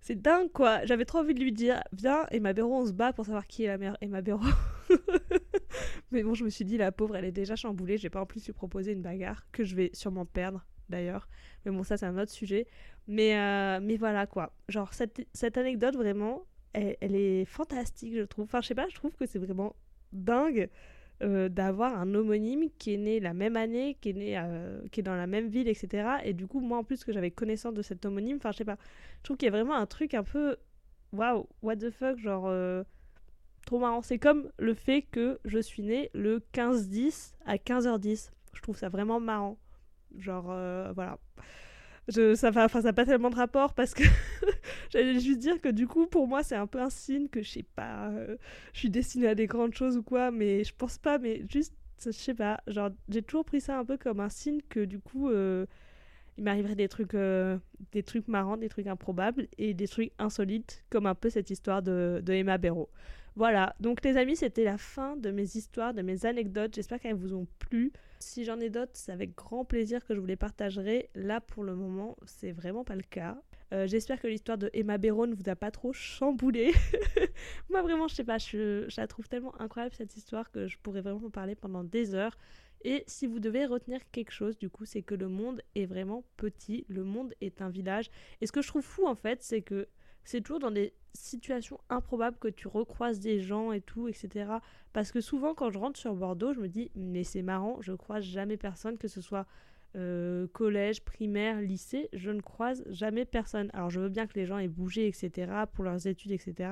c'est 0.00 0.20
dingue 0.20 0.50
quoi. 0.50 0.84
J'avais 0.84 1.04
trop 1.04 1.18
envie 1.18 1.34
de 1.34 1.40
lui 1.40 1.52
dire 1.52 1.80
Viens, 1.92 2.26
Emma 2.32 2.52
Béraud, 2.52 2.74
on 2.74 2.86
se 2.86 2.92
bat 2.92 3.12
pour 3.12 3.26
savoir 3.26 3.46
qui 3.46 3.64
est 3.64 3.68
la 3.68 3.78
mère 3.78 3.96
Emma 4.00 4.20
Béraud. 4.20 4.48
mais 6.10 6.22
bon, 6.22 6.34
je 6.34 6.44
me 6.44 6.50
suis 6.50 6.64
dit 6.64 6.76
La 6.76 6.92
pauvre, 6.92 7.16
elle 7.16 7.24
est 7.24 7.32
déjà 7.32 7.56
chamboulée. 7.56 7.98
J'ai 7.98 8.10
pas 8.10 8.20
en 8.20 8.26
plus 8.26 8.44
lui 8.46 8.52
proposer 8.52 8.92
une 8.92 9.02
bagarre 9.02 9.46
que 9.52 9.64
je 9.64 9.74
vais 9.76 9.90
sûrement 9.92 10.26
perdre 10.26 10.66
d'ailleurs. 10.88 11.28
Mais 11.64 11.72
bon, 11.72 11.82
ça, 11.82 11.96
c'est 11.96 12.06
un 12.06 12.18
autre 12.18 12.32
sujet. 12.32 12.66
Mais, 13.06 13.36
euh, 13.36 13.80
mais 13.82 13.96
voilà 13.96 14.26
quoi. 14.26 14.52
Genre, 14.68 14.92
cette, 14.92 15.26
cette 15.32 15.56
anecdote 15.56 15.96
vraiment, 15.96 16.44
elle, 16.72 16.96
est 17.00 17.44
fantastique, 17.44 18.14
je 18.14 18.22
trouve. 18.22 18.44
Enfin, 18.44 18.60
je 18.60 18.68
sais 18.68 18.74
pas, 18.74 18.88
je 18.88 18.94
trouve 18.94 19.14
que 19.16 19.26
c'est 19.26 19.38
vraiment 19.38 19.74
dingue 20.12 20.68
euh, 21.22 21.48
d'avoir 21.48 21.98
un 21.98 22.14
homonyme 22.14 22.68
qui 22.78 22.94
est 22.94 22.98
né 22.98 23.20
la 23.20 23.34
même 23.34 23.56
année, 23.56 23.96
qui 24.00 24.10
est 24.10 24.14
né, 24.14 24.38
euh, 24.38 24.80
qui 24.90 25.00
est 25.00 25.02
dans 25.02 25.16
la 25.16 25.26
même 25.26 25.48
ville, 25.48 25.68
etc. 25.68 26.08
Et 26.24 26.32
du 26.32 26.46
coup, 26.46 26.60
moi 26.60 26.78
en 26.78 26.84
plus 26.84 27.04
que 27.04 27.12
j'avais 27.12 27.30
connaissance 27.30 27.74
de 27.74 27.82
cet 27.82 28.04
homonyme, 28.04 28.38
enfin 28.38 28.52
je 28.52 28.58
sais 28.58 28.64
pas, 28.64 28.78
je 29.18 29.24
trouve 29.24 29.36
qu'il 29.36 29.46
y 29.46 29.48
a 29.48 29.52
vraiment 29.52 29.76
un 29.76 29.86
truc 29.86 30.14
un 30.14 30.24
peu, 30.24 30.56
waouh, 31.12 31.46
what 31.62 31.76
the 31.76 31.90
fuck, 31.90 32.18
genre 32.18 32.50
marrant. 33.78 34.02
C'est 34.02 34.18
comme 34.18 34.50
le 34.58 34.74
fait 34.74 35.02
que 35.02 35.38
je 35.44 35.58
suis 35.58 35.82
né 35.82 36.10
le 36.14 36.40
15-10 36.52 37.34
à 37.46 37.56
15h10. 37.56 38.30
Je 38.54 38.62
trouve 38.62 38.76
ça 38.76 38.88
vraiment 38.88 39.20
marrant. 39.20 39.58
Genre, 40.18 40.44
voilà 40.94 41.18
ça 42.34 42.50
n'a 42.50 42.92
pas 42.92 43.04
tellement 43.04 43.30
de 43.30 43.36
rapport 43.36 43.74
parce 43.74 43.94
que 43.94 44.02
j'allais 44.90 45.20
juste 45.20 45.38
dire 45.38 45.60
que 45.60 45.68
du 45.68 45.86
coup, 45.86 46.06
pour 46.06 46.26
moi, 46.26 46.42
c'est 46.42 46.56
un 46.56 46.66
peu 46.66 46.80
un 46.80 46.90
signe 46.90 47.28
que 47.28 47.42
je 47.42 47.50
sais 47.50 47.62
pas, 47.62 48.08
euh, 48.10 48.36
je 48.72 48.80
suis 48.80 48.90
destinée 48.90 49.28
à 49.28 49.34
des 49.34 49.46
grandes 49.46 49.74
choses 49.74 49.96
ou 49.96 50.02
quoi, 50.02 50.30
mais 50.30 50.64
je 50.64 50.74
pense 50.74 50.98
pas, 50.98 51.18
mais 51.18 51.42
juste, 51.48 51.74
je 52.04 52.10
sais 52.10 52.34
pas, 52.34 52.60
genre, 52.66 52.90
j'ai 53.08 53.22
toujours 53.22 53.44
pris 53.44 53.60
ça 53.60 53.78
un 53.78 53.84
peu 53.84 53.96
comme 53.96 54.20
un 54.20 54.28
signe 54.28 54.60
que 54.68 54.80
du 54.80 54.98
coup, 54.98 55.28
euh, 55.28 55.66
il 56.38 56.44
m'arriverait 56.44 56.74
des 56.74 56.88
trucs, 56.88 57.14
euh, 57.14 57.58
des 57.92 58.02
trucs 58.02 58.28
marrants, 58.28 58.56
des 58.56 58.68
trucs 58.68 58.86
improbables 58.86 59.48
et 59.58 59.74
des 59.74 59.88
trucs 59.88 60.12
insolites, 60.18 60.84
comme 60.90 61.06
un 61.06 61.14
peu 61.14 61.30
cette 61.30 61.50
histoire 61.50 61.82
de, 61.82 62.22
Emma 62.28 62.58
Béraud. 62.58 62.88
Voilà, 63.36 63.74
donc 63.80 64.04
les 64.04 64.16
amis, 64.16 64.36
c'était 64.36 64.64
la 64.64 64.76
fin 64.76 65.16
de 65.16 65.30
mes 65.30 65.56
histoires, 65.56 65.94
de 65.94 66.02
mes 66.02 66.26
anecdotes. 66.26 66.74
J'espère 66.74 66.98
qu'elles 67.00 67.14
vous 67.14 67.34
ont 67.34 67.46
plu. 67.58 67.92
Si 68.18 68.44
j'en 68.44 68.58
ai 68.58 68.70
d'autres, 68.70 68.92
c'est 68.94 69.12
avec 69.12 69.34
grand 69.34 69.64
plaisir 69.64 70.04
que 70.04 70.14
je 70.14 70.20
vous 70.20 70.26
les 70.26 70.36
partagerai. 70.36 71.10
Là, 71.14 71.40
pour 71.40 71.62
le 71.62 71.74
moment, 71.74 72.16
c'est 72.26 72.52
vraiment 72.52 72.84
pas 72.84 72.96
le 72.96 73.02
cas. 73.02 73.40
Euh, 73.72 73.86
j'espère 73.86 74.20
que 74.20 74.26
l'histoire 74.26 74.58
de 74.58 74.68
Emma 74.72 74.98
Béraud 74.98 75.26
ne 75.26 75.34
vous 75.34 75.48
a 75.48 75.54
pas 75.54 75.70
trop 75.70 75.92
chamboulé. 75.92 76.72
Moi, 77.70 77.82
vraiment, 77.82 78.08
je 78.08 78.16
sais 78.16 78.24
pas, 78.24 78.38
je, 78.38 78.88
la 78.96 79.06
trouve 79.06 79.28
tellement 79.28 79.58
incroyable 79.60 79.94
cette 79.94 80.16
histoire 80.16 80.50
que 80.50 80.66
je 80.66 80.76
pourrais 80.78 81.00
vraiment 81.00 81.26
en 81.26 81.30
parler 81.30 81.54
pendant 81.54 81.84
des 81.84 82.14
heures. 82.14 82.36
Et 82.82 83.04
si 83.06 83.26
vous 83.26 83.40
devez 83.40 83.66
retenir 83.66 84.00
quelque 84.10 84.30
chose, 84.30 84.56
du 84.58 84.70
coup, 84.70 84.84
c'est 84.84 85.02
que 85.02 85.14
le 85.14 85.28
monde 85.28 85.62
est 85.74 85.86
vraiment 85.86 86.24
petit. 86.36 86.84
Le 86.88 87.04
monde 87.04 87.34
est 87.40 87.60
un 87.60 87.68
village. 87.68 88.10
Et 88.40 88.46
ce 88.46 88.52
que 88.52 88.62
je 88.62 88.68
trouve 88.68 88.82
fou, 88.82 89.06
en 89.06 89.14
fait, 89.14 89.42
c'est 89.42 89.62
que 89.62 89.88
c'est 90.24 90.40
toujours 90.40 90.60
dans 90.60 90.70
des 90.70 90.94
situations 91.12 91.80
improbables 91.88 92.38
que 92.38 92.48
tu 92.48 92.68
recroises 92.68 93.20
des 93.20 93.40
gens 93.40 93.72
et 93.72 93.80
tout, 93.80 94.08
etc. 94.08 94.52
Parce 94.92 95.12
que 95.12 95.20
souvent, 95.20 95.54
quand 95.54 95.70
je 95.70 95.78
rentre 95.78 95.98
sur 95.98 96.14
Bordeaux, 96.14 96.52
je 96.52 96.60
me 96.60 96.68
dis, 96.68 96.90
mais 96.94 97.24
c'est 97.24 97.42
marrant, 97.42 97.78
je 97.80 97.92
croise 97.92 98.24
jamais 98.24 98.56
personne, 98.56 98.96
que 98.96 99.08
ce 99.08 99.20
soit 99.20 99.46
euh, 99.96 100.46
collège, 100.48 101.02
primaire, 101.04 101.60
lycée, 101.60 102.08
je 102.12 102.30
ne 102.30 102.40
croise 102.40 102.84
jamais 102.88 103.24
personne. 103.24 103.70
Alors 103.72 103.90
je 103.90 104.00
veux 104.00 104.08
bien 104.08 104.26
que 104.26 104.38
les 104.38 104.46
gens 104.46 104.58
aient 104.58 104.68
bougé, 104.68 105.06
etc., 105.06 105.50
pour 105.72 105.84
leurs 105.84 106.06
études, 106.06 106.32
etc. 106.32 106.70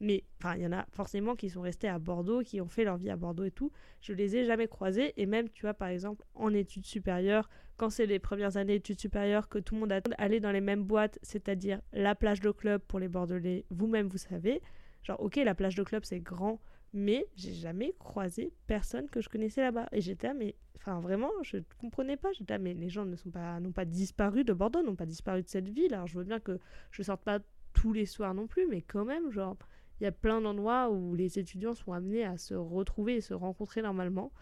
Mais 0.00 0.24
il 0.56 0.62
y 0.62 0.66
en 0.66 0.72
a 0.72 0.86
forcément 0.92 1.36
qui 1.36 1.50
sont 1.50 1.60
restés 1.60 1.88
à 1.88 1.98
Bordeaux, 1.98 2.42
qui 2.42 2.60
ont 2.60 2.68
fait 2.68 2.84
leur 2.84 2.96
vie 2.96 3.10
à 3.10 3.16
Bordeaux 3.16 3.44
et 3.44 3.50
tout. 3.50 3.70
Je 4.00 4.14
les 4.14 4.36
ai 4.36 4.44
jamais 4.44 4.66
croisés. 4.66 5.12
Et 5.18 5.26
même, 5.26 5.50
tu 5.50 5.62
vois, 5.62 5.74
par 5.74 5.88
exemple, 5.88 6.24
en 6.34 6.54
études 6.54 6.86
supérieures, 6.86 7.50
quand 7.76 7.90
c'est 7.90 8.06
les 8.06 8.18
premières 8.18 8.56
années 8.56 8.74
d'études 8.74 9.00
supérieures, 9.00 9.48
que 9.48 9.58
tout 9.58 9.74
le 9.74 9.80
monde 9.80 9.92
a 9.92 10.00
aller 10.16 10.40
dans 10.40 10.52
les 10.52 10.62
mêmes 10.62 10.84
boîtes, 10.84 11.18
c'est-à-dire 11.22 11.80
la 11.92 12.14
plage 12.14 12.40
de 12.40 12.50
club 12.50 12.80
pour 12.82 12.98
les 12.98 13.08
Bordelais, 13.08 13.66
vous-même 13.70 14.08
vous 14.08 14.18
savez. 14.18 14.62
Genre, 15.02 15.20
ok, 15.20 15.36
la 15.36 15.54
plage 15.54 15.74
de 15.74 15.82
club 15.82 16.04
c'est 16.04 16.20
grand, 16.20 16.60
mais 16.92 17.26
j'ai 17.36 17.52
jamais 17.52 17.94
croisé 17.98 18.52
personne 18.66 19.08
que 19.08 19.20
je 19.20 19.28
connaissais 19.28 19.62
là-bas. 19.62 19.88
Et 19.92 20.00
j'étais 20.00 20.34
mais 20.34 20.54
enfin 20.76 21.00
vraiment, 21.00 21.30
je 21.42 21.58
ne 21.58 21.62
comprenais 21.78 22.16
pas. 22.16 22.32
J'étais 22.32 22.58
mais 22.58 22.74
les 22.74 22.88
gens 22.88 23.04
ne 23.04 23.16
sont 23.16 23.30
pas, 23.30 23.60
n'ont 23.60 23.72
pas 23.72 23.84
disparu 23.84 24.44
de 24.44 24.52
Bordeaux, 24.52 24.82
n'ont 24.82 24.96
pas 24.96 25.06
disparu 25.06 25.42
de 25.42 25.48
cette 25.48 25.68
ville. 25.68 25.94
Alors 25.94 26.06
je 26.06 26.18
veux 26.18 26.24
bien 26.24 26.40
que 26.40 26.58
je 26.90 27.02
sorte 27.02 27.22
pas 27.22 27.38
tous 27.72 27.92
les 27.92 28.06
soirs 28.06 28.34
non 28.34 28.46
plus, 28.46 28.66
mais 28.66 28.82
quand 28.82 29.04
même, 29.04 29.30
genre, 29.30 29.56
il 30.00 30.04
y 30.04 30.06
a 30.06 30.12
plein 30.12 30.40
d'endroits 30.40 30.90
où 30.90 31.14
les 31.14 31.38
étudiants 31.38 31.74
sont 31.74 31.92
amenés 31.92 32.24
à 32.24 32.38
se 32.38 32.54
retrouver 32.54 33.16
et 33.16 33.20
se 33.20 33.34
rencontrer 33.34 33.82
normalement. 33.82 34.32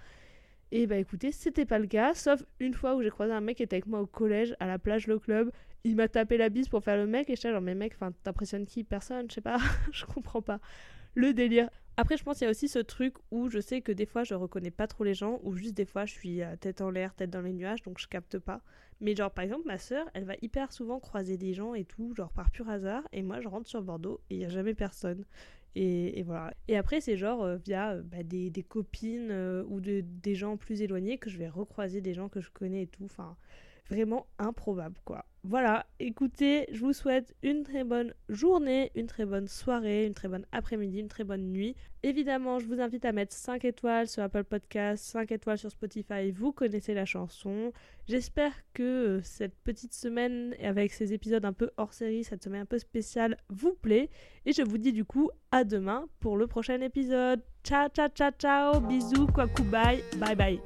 Et 0.70 0.86
bah 0.86 0.96
écoutez, 0.96 1.32
c'était 1.32 1.64
pas 1.64 1.78
le 1.78 1.86
cas, 1.86 2.14
sauf 2.14 2.44
une 2.60 2.74
fois 2.74 2.94
où 2.94 3.02
j'ai 3.02 3.10
croisé 3.10 3.32
un 3.32 3.40
mec 3.40 3.56
qui 3.56 3.62
était 3.62 3.76
avec 3.76 3.86
moi 3.86 4.00
au 4.00 4.06
collège, 4.06 4.54
à 4.60 4.66
la 4.66 4.78
plage 4.78 5.06
Le 5.06 5.18
Club. 5.18 5.50
Il 5.84 5.96
m'a 5.96 6.08
tapé 6.08 6.36
la 6.36 6.50
bise 6.50 6.68
pour 6.68 6.84
faire 6.84 6.96
le 6.96 7.06
mec, 7.06 7.30
et 7.30 7.36
j'étais 7.36 7.50
genre, 7.50 7.62
mais 7.62 7.74
mec, 7.74 7.94
t'impressionnes 8.22 8.66
qui? 8.66 8.84
Personne, 8.84 9.26
je 9.30 9.36
sais 9.36 9.40
pas, 9.40 9.58
je 9.92 10.04
comprends 10.04 10.42
pas. 10.42 10.60
Le 11.18 11.34
délire. 11.34 11.68
Après, 11.96 12.16
je 12.16 12.22
pense 12.22 12.38
qu'il 12.38 12.44
y 12.44 12.46
a 12.46 12.50
aussi 12.52 12.68
ce 12.68 12.78
truc 12.78 13.14
où 13.32 13.50
je 13.50 13.58
sais 13.58 13.80
que 13.80 13.90
des 13.90 14.06
fois, 14.06 14.22
je 14.22 14.34
reconnais 14.34 14.70
pas 14.70 14.86
trop 14.86 15.02
les 15.02 15.14
gens, 15.14 15.40
ou 15.42 15.56
juste 15.56 15.74
des 15.74 15.84
fois, 15.84 16.06
je 16.06 16.12
suis 16.12 16.44
euh, 16.44 16.54
tête 16.54 16.80
en 16.80 16.90
l'air, 16.90 17.12
tête 17.12 17.30
dans 17.30 17.40
les 17.40 17.52
nuages, 17.52 17.82
donc 17.82 17.98
je 17.98 18.06
capte 18.06 18.38
pas. 18.38 18.62
Mais 19.00 19.16
genre, 19.16 19.32
par 19.32 19.42
exemple, 19.42 19.66
ma 19.66 19.78
soeur, 19.78 20.08
elle 20.14 20.22
va 20.22 20.34
hyper 20.42 20.70
souvent 20.72 21.00
croiser 21.00 21.36
des 21.36 21.54
gens 21.54 21.74
et 21.74 21.84
tout, 21.84 22.14
genre 22.14 22.30
par 22.30 22.52
pur 22.52 22.68
hasard, 22.68 23.02
et 23.10 23.22
moi, 23.22 23.40
je 23.40 23.48
rentre 23.48 23.66
sur 23.66 23.82
Bordeaux 23.82 24.20
et 24.30 24.36
il 24.36 24.40
y 24.42 24.44
a 24.44 24.48
jamais 24.48 24.74
personne. 24.74 25.24
Et, 25.74 26.22
voilà. 26.22 26.54
Et 26.68 26.76
après, 26.76 27.00
c'est 27.00 27.16
genre 27.16 27.42
euh, 27.42 27.56
via 27.56 27.94
euh, 27.94 28.02
bah, 28.04 28.22
des, 28.22 28.48
des, 28.50 28.62
copines 28.62 29.32
ou 29.68 29.80
de, 29.80 30.04
des 30.04 30.36
gens 30.36 30.56
plus 30.56 30.82
éloignés 30.82 31.18
que 31.18 31.30
je 31.30 31.38
vais 31.38 31.48
recroiser 31.48 32.00
des 32.00 32.14
gens 32.14 32.28
que 32.28 32.40
je 32.40 32.50
connais 32.50 32.82
et 32.82 32.86
tout. 32.86 33.06
Enfin, 33.06 33.36
vraiment 33.88 34.26
improbable 34.38 34.96
quoi. 35.04 35.24
Voilà, 35.44 35.86
écoutez, 35.98 36.66
je 36.72 36.80
vous 36.80 36.92
souhaite 36.92 37.34
une 37.42 37.62
très 37.62 37.84
bonne 37.84 38.12
journée, 38.28 38.90
une 38.94 39.06
très 39.06 39.24
bonne 39.24 39.46
soirée, 39.46 40.04
une 40.04 40.12
très 40.12 40.28
bonne 40.28 40.44
après-midi, 40.52 40.98
une 40.98 41.08
très 41.08 41.24
bonne 41.24 41.52
nuit. 41.52 41.74
Évidemment, 42.02 42.58
je 42.58 42.66
vous 42.66 42.80
invite 42.80 43.04
à 43.04 43.12
mettre 43.12 43.34
5 43.34 43.64
étoiles 43.64 44.08
sur 44.08 44.22
Apple 44.22 44.44
Podcast, 44.44 45.04
5 45.04 45.32
étoiles 45.32 45.56
sur 45.56 45.70
Spotify, 45.70 46.32
vous 46.32 46.52
connaissez 46.52 46.92
la 46.92 47.06
chanson. 47.06 47.72
J'espère 48.08 48.52
que 48.74 48.82
euh, 48.82 49.20
cette 49.22 49.56
petite 49.60 49.94
semaine, 49.94 50.54
avec 50.62 50.92
ces 50.92 51.14
épisodes 51.14 51.44
un 51.44 51.52
peu 51.52 51.70
hors 51.76 51.94
série, 51.94 52.24
cette 52.24 52.42
semaine 52.42 52.62
un 52.62 52.66
peu 52.66 52.78
spéciale, 52.78 53.36
vous 53.48 53.72
plaît. 53.72 54.10
Et 54.44 54.52
je 54.52 54.62
vous 54.62 54.78
dis 54.78 54.92
du 54.92 55.04
coup 55.04 55.30
à 55.50 55.64
demain 55.64 56.08
pour 56.20 56.36
le 56.36 56.46
prochain 56.46 56.80
épisode. 56.80 57.42
Ciao, 57.64 57.88
ciao, 57.88 58.08
ciao, 58.08 58.32
ciao, 58.38 58.80
bisous, 58.80 59.28
quoi, 59.28 59.46
bye, 59.70 60.02
bye 60.18 60.36
bye. 60.36 60.60